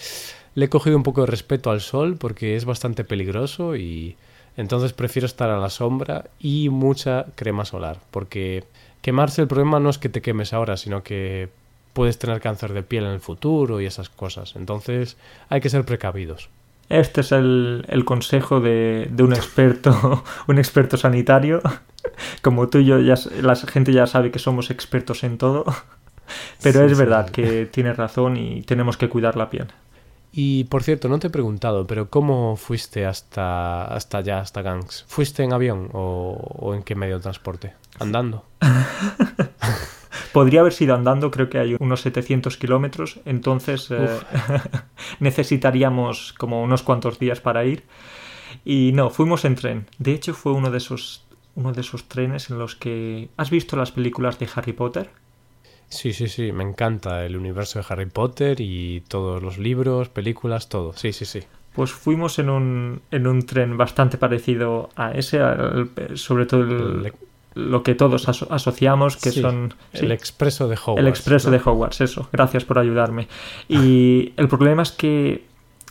le 0.55 0.65
he 0.65 0.69
cogido 0.69 0.97
un 0.97 1.03
poco 1.03 1.21
de 1.21 1.27
respeto 1.27 1.69
al 1.69 1.81
sol 1.81 2.17
porque 2.17 2.55
es 2.55 2.65
bastante 2.65 3.03
peligroso 3.03 3.75
y 3.75 4.15
entonces 4.57 4.93
prefiero 4.93 5.27
estar 5.27 5.51
a 5.51 5.59
la 5.59 5.69
sombra 5.69 6.25
y 6.39 6.69
mucha 6.69 7.27
crema 7.35 7.63
solar, 7.65 7.99
porque 8.09 8.63
quemarse 9.03 9.43
el 9.43 9.47
problema 9.47 9.79
no 9.79 9.91
es 9.91 9.99
que 9.99 10.09
te 10.09 10.23
quemes 10.23 10.53
ahora, 10.53 10.75
sino 10.75 11.03
que 11.03 11.49
puedes 11.93 12.17
tener 12.17 12.41
cáncer 12.41 12.73
de 12.73 12.81
piel 12.81 13.05
en 13.05 13.11
el 13.11 13.19
futuro 13.19 13.79
y 13.81 13.85
esas 13.85 14.09
cosas. 14.09 14.55
Entonces 14.55 15.17
hay 15.49 15.61
que 15.61 15.69
ser 15.69 15.85
precavidos. 15.85 16.49
Este 16.89 17.21
es 17.21 17.31
el, 17.31 17.85
el 17.89 18.05
consejo 18.05 18.61
de, 18.61 19.07
de, 19.11 19.23
un 19.23 19.33
experto, 19.33 20.23
un 20.47 20.57
experto 20.57 20.97
sanitario. 20.97 21.61
Como 22.41 22.69
tú 22.69 22.79
y 22.79 22.85
yo, 22.85 22.99
ya, 22.99 23.15
la 23.41 23.55
gente 23.55 23.91
ya 23.91 24.07
sabe 24.07 24.31
que 24.31 24.39
somos 24.39 24.71
expertos 24.71 25.23
en 25.23 25.37
todo. 25.37 25.65
Pero 26.61 26.85
sí, 26.85 26.91
es 26.91 26.97
verdad 26.97 27.27
sí. 27.27 27.33
que 27.33 27.65
tienes 27.65 27.97
razón 27.97 28.37
y 28.37 28.61
tenemos 28.61 28.97
que 28.97 29.09
cuidar 29.09 29.35
la 29.37 29.49
piel. 29.49 29.67
Y 30.31 30.65
por 30.65 30.83
cierto, 30.83 31.09
no 31.09 31.19
te 31.19 31.27
he 31.27 31.29
preguntado, 31.29 31.87
pero 31.87 32.09
¿cómo 32.09 32.57
fuiste 32.57 33.07
hasta, 33.07 33.85
hasta 33.85 34.19
allá, 34.19 34.39
hasta 34.39 34.61
Gangs? 34.61 35.05
¿Fuiste 35.07 35.43
en 35.43 35.53
avión 35.53 35.89
o, 35.93 36.37
o 36.59 36.75
en 36.75 36.83
qué 36.83 36.93
medio 36.93 37.15
de 37.15 37.23
transporte? 37.23 37.73
¿Andando? 37.97 38.43
Podría 40.37 40.59
haber 40.59 40.73
sido 40.73 40.93
andando, 40.93 41.31
creo 41.31 41.49
que 41.49 41.57
hay 41.57 41.75
unos 41.79 42.01
700 42.01 42.57
kilómetros, 42.57 43.19
entonces 43.25 43.89
eh, 43.89 44.07
necesitaríamos 45.19 46.33
como 46.33 46.61
unos 46.61 46.83
cuantos 46.83 47.17
días 47.17 47.41
para 47.41 47.65
ir. 47.65 47.85
Y 48.63 48.91
no, 48.93 49.09
fuimos 49.09 49.45
en 49.45 49.55
tren. 49.55 49.87
De 49.97 50.11
hecho, 50.11 50.35
fue 50.35 50.51
uno 50.51 50.69
de 50.69 50.77
esos, 50.77 51.25
uno 51.55 51.73
de 51.73 51.81
esos 51.81 52.07
trenes 52.07 52.51
en 52.51 52.59
los 52.59 52.75
que... 52.75 53.29
¿Has 53.35 53.49
visto 53.49 53.77
las 53.77 53.91
películas 53.91 54.37
de 54.37 54.47
Harry 54.53 54.73
Potter? 54.73 55.09
Sí, 55.89 56.13
sí, 56.13 56.27
sí, 56.27 56.51
me 56.51 56.63
encanta 56.63 57.25
el 57.25 57.35
universo 57.35 57.79
de 57.79 57.85
Harry 57.89 58.05
Potter 58.05 58.61
y 58.61 59.01
todos 59.07 59.41
los 59.41 59.57
libros, 59.57 60.09
películas, 60.09 60.69
todo. 60.69 60.93
Sí, 60.93 61.13
sí, 61.13 61.25
sí. 61.25 61.39
Pues 61.73 61.91
fuimos 61.91 62.37
en 62.37 62.51
un, 62.51 63.01
en 63.09 63.25
un 63.25 63.43
tren 63.43 63.75
bastante 63.75 64.19
parecido 64.19 64.89
a 64.95 65.13
ese, 65.13 65.39
al, 65.39 65.89
sobre 66.13 66.45
todo 66.45 66.61
el, 66.61 67.05
el, 67.07 67.13
lo 67.57 67.83
que 67.83 67.95
todos 67.95 68.29
aso 68.29 68.47
asociamos, 68.51 69.17
que 69.17 69.31
sí, 69.31 69.41
son... 69.41 69.73
Sí, 69.93 70.05
el 70.05 70.11
expreso 70.11 70.67
de 70.67 70.75
Hogwarts. 70.75 70.99
El 70.99 71.07
expreso 71.07 71.49
¿no? 71.49 71.57
de 71.57 71.63
Hogwarts, 71.63 72.01
eso. 72.01 72.29
Gracias 72.31 72.65
por 72.65 72.79
ayudarme. 72.79 73.27
Y 73.67 74.33
el 74.37 74.47
problema 74.47 74.83
es 74.83 74.91
que 74.91 75.45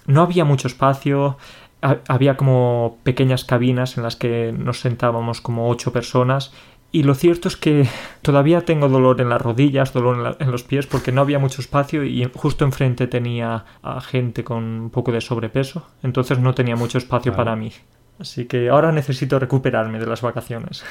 no 0.06 0.22
había 0.22 0.44
mucho 0.44 0.68
espacio, 0.68 1.36
había 1.80 2.36
como 2.36 2.98
pequeñas 3.02 3.44
cabinas 3.44 3.96
en 3.96 4.04
las 4.04 4.16
que 4.16 4.54
nos 4.56 4.80
sentábamos 4.80 5.40
como 5.40 5.68
ocho 5.68 5.92
personas 5.92 6.52
y 6.92 7.02
lo 7.02 7.14
cierto 7.14 7.48
es 7.48 7.56
que 7.56 7.88
todavía 8.22 8.62
tengo 8.62 8.88
dolor 8.88 9.20
en 9.20 9.28
las 9.28 9.42
rodillas, 9.42 9.92
dolor 9.92 10.16
en, 10.16 10.22
la, 10.22 10.36
en, 10.38 10.50
los 10.50 10.62
pies, 10.62 10.86
porque 10.86 11.12
no 11.12 11.20
había 11.20 11.38
mucho 11.38 11.60
espacio 11.60 12.04
y 12.04 12.24
justo 12.34 12.64
enfrente 12.64 13.06
tenía 13.06 13.64
a 13.82 14.00
gente 14.00 14.44
con 14.44 14.64
un 14.64 14.90
poco 14.90 15.12
de 15.12 15.20
sobrepeso, 15.20 15.86
entonces 16.02 16.38
no 16.38 16.54
tenía 16.54 16.76
mucho 16.76 16.98
espacio 16.98 17.34
para 17.34 17.56
mí. 17.56 17.72
Así 18.18 18.46
que 18.46 18.70
ahora 18.70 18.92
necesito 18.92 19.38
recuperarme 19.38 19.98
de 19.98 20.06
las 20.06 20.22
vacaciones. 20.22 20.84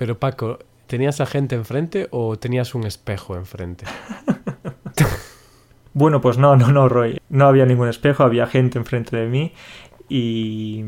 Pero 0.00 0.18
Paco, 0.18 0.58
¿tenías 0.86 1.20
a 1.20 1.26
gente 1.26 1.54
enfrente 1.54 2.08
o 2.10 2.38
tenías 2.38 2.74
un 2.74 2.84
espejo 2.86 3.36
enfrente? 3.36 3.84
bueno, 5.92 6.22
pues 6.22 6.38
no, 6.38 6.56
no, 6.56 6.72
no, 6.72 6.88
Roy. 6.88 7.20
No 7.28 7.46
había 7.46 7.66
ningún 7.66 7.86
espejo, 7.86 8.22
había 8.22 8.46
gente 8.46 8.78
enfrente 8.78 9.14
de 9.14 9.26
mí 9.26 9.52
y 10.08 10.82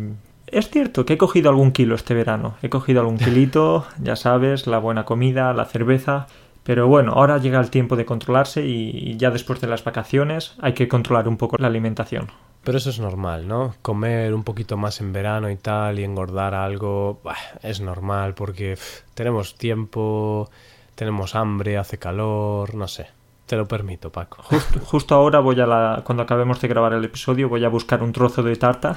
es 0.47 0.71
cierto 0.71 1.05
que 1.05 1.13
he 1.13 1.19
cogido 1.19 1.51
algún 1.51 1.73
kilo 1.73 1.95
este 1.95 2.15
verano. 2.15 2.55
He 2.63 2.71
cogido 2.71 3.03
algún 3.03 3.19
kilito, 3.19 3.87
ya 4.01 4.17
sabes, 4.17 4.67
la 4.67 4.79
buena 4.79 5.05
comida, 5.05 5.53
la 5.53 5.67
cerveza. 5.67 6.27
Pero 6.63 6.89
bueno, 6.89 7.13
ahora 7.13 7.37
llega 7.37 7.61
el 7.61 7.69
tiempo 7.69 7.97
de 7.97 8.07
controlarse 8.07 8.65
y 8.65 9.19
ya 9.19 9.31
después 9.31 9.61
de 9.61 9.67
las 9.67 9.85
vacaciones 9.85 10.55
hay 10.63 10.73
que 10.73 10.89
controlar 10.89 11.29
un 11.29 11.37
poco 11.37 11.59
la 11.59 11.67
alimentación. 11.67 12.29
Pero 12.65 12.79
eso 12.79 12.91
es 12.91 13.01
normal, 13.01 13.49
¿no? 13.49 13.75
Comer 13.83 14.35
un 14.35 14.45
poquito 14.45 14.77
más 14.77 15.01
en 15.01 15.13
verano 15.13 15.51
y 15.51 15.57
tal 15.57 15.99
y 15.99 16.05
engordar 16.05 16.55
algo 16.55 17.21
bah, 17.25 17.37
es 17.63 17.81
normal 17.81 18.35
porque 18.35 18.79
tenemos 19.15 19.57
tiempo, 19.57 20.49
tenemos 20.95 21.35
hambre, 21.35 21.77
hace 21.77 21.99
calor, 21.99 22.75
no 22.75 22.87
sé. 22.87 23.09
Te 23.47 23.57
lo 23.57 23.67
permito, 23.67 24.11
Paco. 24.11 24.43
Justo, 24.45 24.81
justo 24.81 25.15
ahora 25.17 25.41
voy 25.41 25.61
a 25.61 25.67
la... 25.67 26.03
Cuando 26.05 26.23
acabemos 26.23 26.61
de 26.61 26.69
grabar 26.69 26.93
el 26.93 27.05
episodio 27.05 27.49
voy 27.49 27.65
a 27.65 27.69
buscar 27.69 28.03
un 28.03 28.13
trozo 28.13 28.43
de 28.45 28.55
tarta 28.55 28.97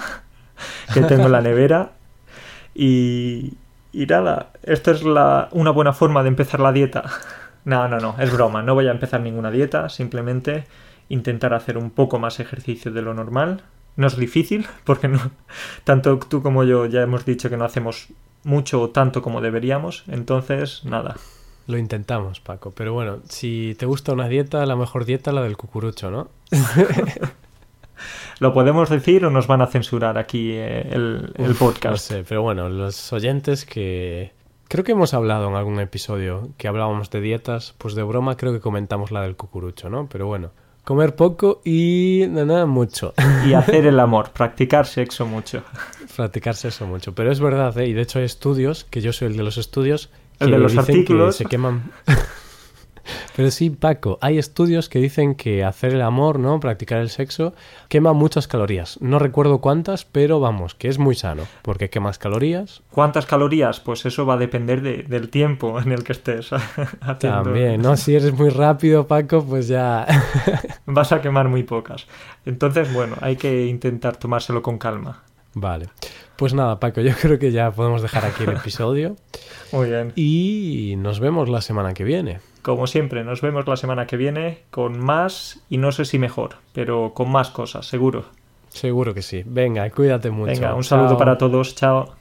que 0.93 1.01
tengo 1.01 1.25
en 1.25 1.31
la 1.31 1.41
nevera 1.41 1.93
y... 2.73 3.53
Y 3.91 4.07
nada, 4.07 4.51
esto 4.63 4.91
es 4.91 5.03
la, 5.03 5.47
una 5.53 5.71
buena 5.71 5.93
forma 5.93 6.21
de 6.21 6.27
empezar 6.27 6.59
la 6.59 6.71
dieta. 6.71 7.03
No, 7.65 7.87
no, 7.87 7.97
no, 7.97 8.13
es 8.19 8.31
broma, 8.31 8.61
no 8.61 8.75
voy 8.75 8.87
a 8.87 8.91
empezar 8.91 9.21
ninguna 9.21 9.49
dieta, 9.49 9.89
simplemente 9.89 10.65
intentar 11.09 11.53
hacer 11.53 11.77
un 11.77 11.91
poco 11.91 12.19
más 12.19 12.39
ejercicio 12.39 12.91
de 12.91 13.01
lo 13.01 13.13
normal. 13.13 13.63
No 13.95 14.07
es 14.07 14.17
difícil, 14.17 14.67
porque 14.83 15.07
no, 15.07 15.19
tanto 15.83 16.17
tú 16.19 16.41
como 16.41 16.63
yo 16.63 16.85
ya 16.85 17.01
hemos 17.01 17.25
dicho 17.25 17.49
que 17.49 17.57
no 17.57 17.65
hacemos 17.65 18.09
mucho 18.43 18.81
o 18.81 18.89
tanto 18.89 19.21
como 19.21 19.41
deberíamos, 19.41 20.03
entonces 20.07 20.83
nada. 20.85 21.15
Lo 21.67 21.77
intentamos, 21.79 22.39
Paco, 22.39 22.71
pero 22.71 22.93
bueno, 22.93 23.19
si 23.27 23.75
te 23.79 23.87
gusta 23.87 24.13
una 24.13 24.27
dieta, 24.27 24.65
la 24.67 24.75
mejor 24.75 25.05
dieta 25.05 25.31
es 25.31 25.35
la 25.35 25.41
del 25.41 25.57
cucurucho, 25.57 26.11
¿no? 26.11 26.29
¿Lo 28.39 28.53
podemos 28.53 28.89
decir 28.89 29.25
o 29.25 29.31
nos 29.31 29.47
van 29.47 29.61
a 29.61 29.67
censurar 29.67 30.17
aquí 30.17 30.51
eh, 30.51 30.89
el, 30.91 31.33
el 31.37 31.51
Uf, 31.51 31.59
podcast? 31.59 32.11
No 32.11 32.17
sé, 32.17 32.25
pero 32.27 32.41
bueno, 32.43 32.69
los 32.69 33.11
oyentes 33.13 33.65
que... 33.65 34.33
Creo 34.67 34.83
que 34.83 34.91
hemos 34.91 35.13
hablado 35.13 35.47
en 35.47 35.55
algún 35.55 35.79
episodio 35.79 36.49
que 36.57 36.67
hablábamos 36.67 37.09
de 37.09 37.21
dietas, 37.21 37.73
pues 37.77 37.95
de 37.95 38.03
broma 38.03 38.35
creo 38.35 38.51
que 38.51 38.59
comentamos 38.59 39.11
la 39.11 39.21
del 39.21 39.35
cucurucho, 39.35 39.89
¿no? 39.89 40.07
Pero 40.09 40.27
bueno, 40.27 40.51
comer 40.85 41.15
poco 41.15 41.61
y 41.65 42.25
nada, 42.29 42.65
mucho. 42.65 43.13
Y 43.45 43.53
hacer 43.53 43.85
el 43.85 43.99
amor, 43.99 44.29
practicar 44.31 44.85
sexo 44.85 45.25
mucho. 45.25 45.63
Practicar 46.15 46.55
sexo 46.55 46.87
mucho. 46.87 47.13
Pero 47.13 47.31
es 47.31 47.41
verdad, 47.41 47.77
¿eh? 47.79 47.87
y 47.87 47.93
de 47.93 48.03
hecho 48.03 48.19
hay 48.19 48.25
estudios, 48.25 48.85
que 48.85 49.01
yo 49.01 49.11
soy 49.11 49.27
el 49.27 49.37
de 49.37 49.43
los 49.43 49.57
estudios, 49.57 50.09
el 50.39 50.51
de 50.51 50.59
los 50.59 50.77
artículos. 50.77 51.35
Que 51.37 51.43
se 51.43 51.49
queman. 51.49 51.91
Pero 53.35 53.51
sí, 53.51 53.69
Paco, 53.69 54.17
hay 54.21 54.37
estudios 54.37 54.89
que 54.89 54.99
dicen 54.99 55.35
que 55.35 55.63
hacer 55.63 55.93
el 55.93 56.01
amor, 56.01 56.39
¿no? 56.39 56.59
Practicar 56.59 56.99
el 56.99 57.09
sexo, 57.09 57.53
quema 57.89 58.13
muchas 58.13 58.47
calorías. 58.47 58.99
No 59.01 59.19
recuerdo 59.19 59.59
cuántas, 59.59 60.05
pero 60.05 60.39
vamos, 60.39 60.75
que 60.75 60.87
es 60.87 60.99
muy 60.99 61.15
sano, 61.15 61.43
porque 61.61 61.89
quemas 61.89 62.17
calorías. 62.17 62.81
¿Cuántas 62.91 63.25
calorías? 63.25 63.79
Pues 63.79 64.05
eso 64.05 64.25
va 64.25 64.35
a 64.35 64.37
depender 64.37 64.81
de, 64.81 65.03
del 65.03 65.29
tiempo 65.29 65.79
en 65.79 65.91
el 65.91 66.03
que 66.03 66.13
estés 66.13 66.51
haciendo. 67.01 67.43
También, 67.43 67.81
¿no? 67.81 67.97
Si 67.97 68.15
eres 68.15 68.33
muy 68.33 68.49
rápido, 68.49 69.07
Paco, 69.07 69.43
pues 69.43 69.67
ya... 69.67 70.05
Vas 70.85 71.11
a 71.11 71.21
quemar 71.21 71.49
muy 71.49 71.63
pocas. 71.63 72.07
Entonces, 72.45 72.93
bueno, 72.93 73.15
hay 73.21 73.35
que 73.35 73.65
intentar 73.65 74.17
tomárselo 74.17 74.61
con 74.61 74.77
calma. 74.77 75.23
Vale. 75.55 75.87
Pues 76.35 76.53
nada, 76.53 76.79
Paco, 76.79 77.01
yo 77.01 77.13
creo 77.19 77.39
que 77.39 77.51
ya 77.51 77.71
podemos 77.71 78.01
dejar 78.01 78.25
aquí 78.25 78.43
el 78.43 78.51
episodio. 78.51 79.15
Muy 79.71 79.89
bien. 79.89 80.11
Y 80.15 80.95
nos 80.97 81.19
vemos 81.19 81.49
la 81.49 81.61
semana 81.61 81.93
que 81.93 82.03
viene. 82.03 82.39
Como 82.65 82.87
siempre, 82.87 83.23
nos 83.23 83.41
vemos 83.41 83.67
la 83.67 83.77
semana 83.77 84.07
que 84.07 84.17
viene 84.17 84.63
con 84.71 84.97
más 84.97 85.61
y 85.69 85.77
no 85.77 85.91
sé 85.91 86.03
si 86.03 86.17
mejor, 86.17 86.55
pero 86.73 87.13
con 87.13 87.29
más 87.29 87.51
cosas, 87.51 87.85
seguro. 87.85 88.25
Seguro 88.69 89.13
que 89.13 89.21
sí. 89.21 89.43
Venga, 89.45 89.87
cuídate 89.91 90.31
mucho. 90.31 90.51
Venga, 90.51 90.73
un 90.73 90.83
saludo 90.83 91.15
para 91.15 91.37
todos. 91.37 91.75
Chao. 91.75 92.15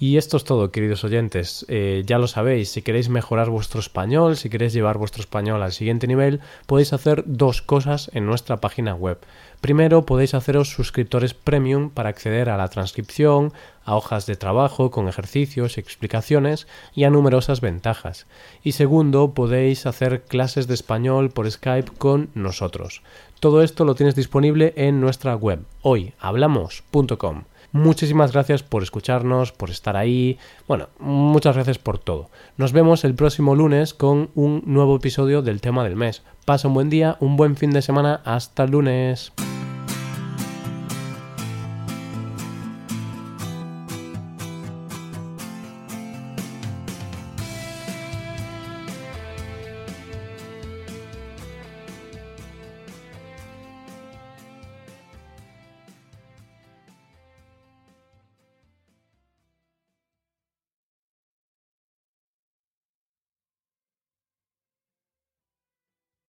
Y 0.00 0.16
esto 0.16 0.38
es 0.38 0.44
todo, 0.44 0.70
queridos 0.70 1.04
oyentes. 1.04 1.66
Eh, 1.68 2.04
ya 2.06 2.18
lo 2.18 2.26
sabéis, 2.26 2.70
si 2.70 2.80
queréis 2.80 3.10
mejorar 3.10 3.50
vuestro 3.50 3.78
español, 3.78 4.36
si 4.36 4.48
queréis 4.48 4.72
llevar 4.72 4.96
vuestro 4.96 5.20
español 5.20 5.62
al 5.62 5.72
siguiente 5.72 6.06
nivel, 6.06 6.40
podéis 6.66 6.94
hacer 6.94 7.24
dos 7.26 7.60
cosas 7.60 8.10
en 8.14 8.24
nuestra 8.24 8.56
página 8.56 8.94
web. 8.94 9.18
Primero, 9.66 10.06
podéis 10.06 10.32
haceros 10.34 10.70
suscriptores 10.70 11.34
premium 11.34 11.90
para 11.90 12.08
acceder 12.08 12.50
a 12.50 12.56
la 12.56 12.68
transcripción, 12.68 13.52
a 13.84 13.96
hojas 13.96 14.24
de 14.24 14.36
trabajo 14.36 14.92
con 14.92 15.08
ejercicios 15.08 15.76
y 15.76 15.80
explicaciones 15.80 16.68
y 16.94 17.02
a 17.02 17.10
numerosas 17.10 17.60
ventajas. 17.60 18.28
Y 18.62 18.72
segundo, 18.72 19.34
podéis 19.34 19.84
hacer 19.86 20.22
clases 20.22 20.68
de 20.68 20.74
español 20.74 21.30
por 21.30 21.50
Skype 21.50 21.90
con 21.98 22.30
nosotros. 22.34 23.02
Todo 23.40 23.60
esto 23.60 23.84
lo 23.84 23.96
tienes 23.96 24.14
disponible 24.14 24.72
en 24.76 25.00
nuestra 25.00 25.34
web, 25.34 25.64
hoyhablamos.com. 25.82 27.42
Muchísimas 27.72 28.32
gracias 28.32 28.62
por 28.62 28.84
escucharnos, 28.84 29.50
por 29.50 29.70
estar 29.70 29.96
ahí. 29.96 30.38
Bueno, 30.68 30.90
muchas 31.00 31.56
gracias 31.56 31.78
por 31.78 31.98
todo. 31.98 32.30
Nos 32.56 32.72
vemos 32.72 33.04
el 33.04 33.16
próximo 33.16 33.56
lunes 33.56 33.94
con 33.94 34.30
un 34.36 34.62
nuevo 34.64 34.94
episodio 34.94 35.42
del 35.42 35.60
tema 35.60 35.82
del 35.82 35.96
mes. 35.96 36.22
Pasa 36.44 36.68
un 36.68 36.74
buen 36.74 36.88
día, 36.88 37.16
un 37.18 37.36
buen 37.36 37.56
fin 37.56 37.72
de 37.72 37.82
semana. 37.82 38.22
Hasta 38.24 38.62
el 38.62 38.70
lunes. 38.70 39.32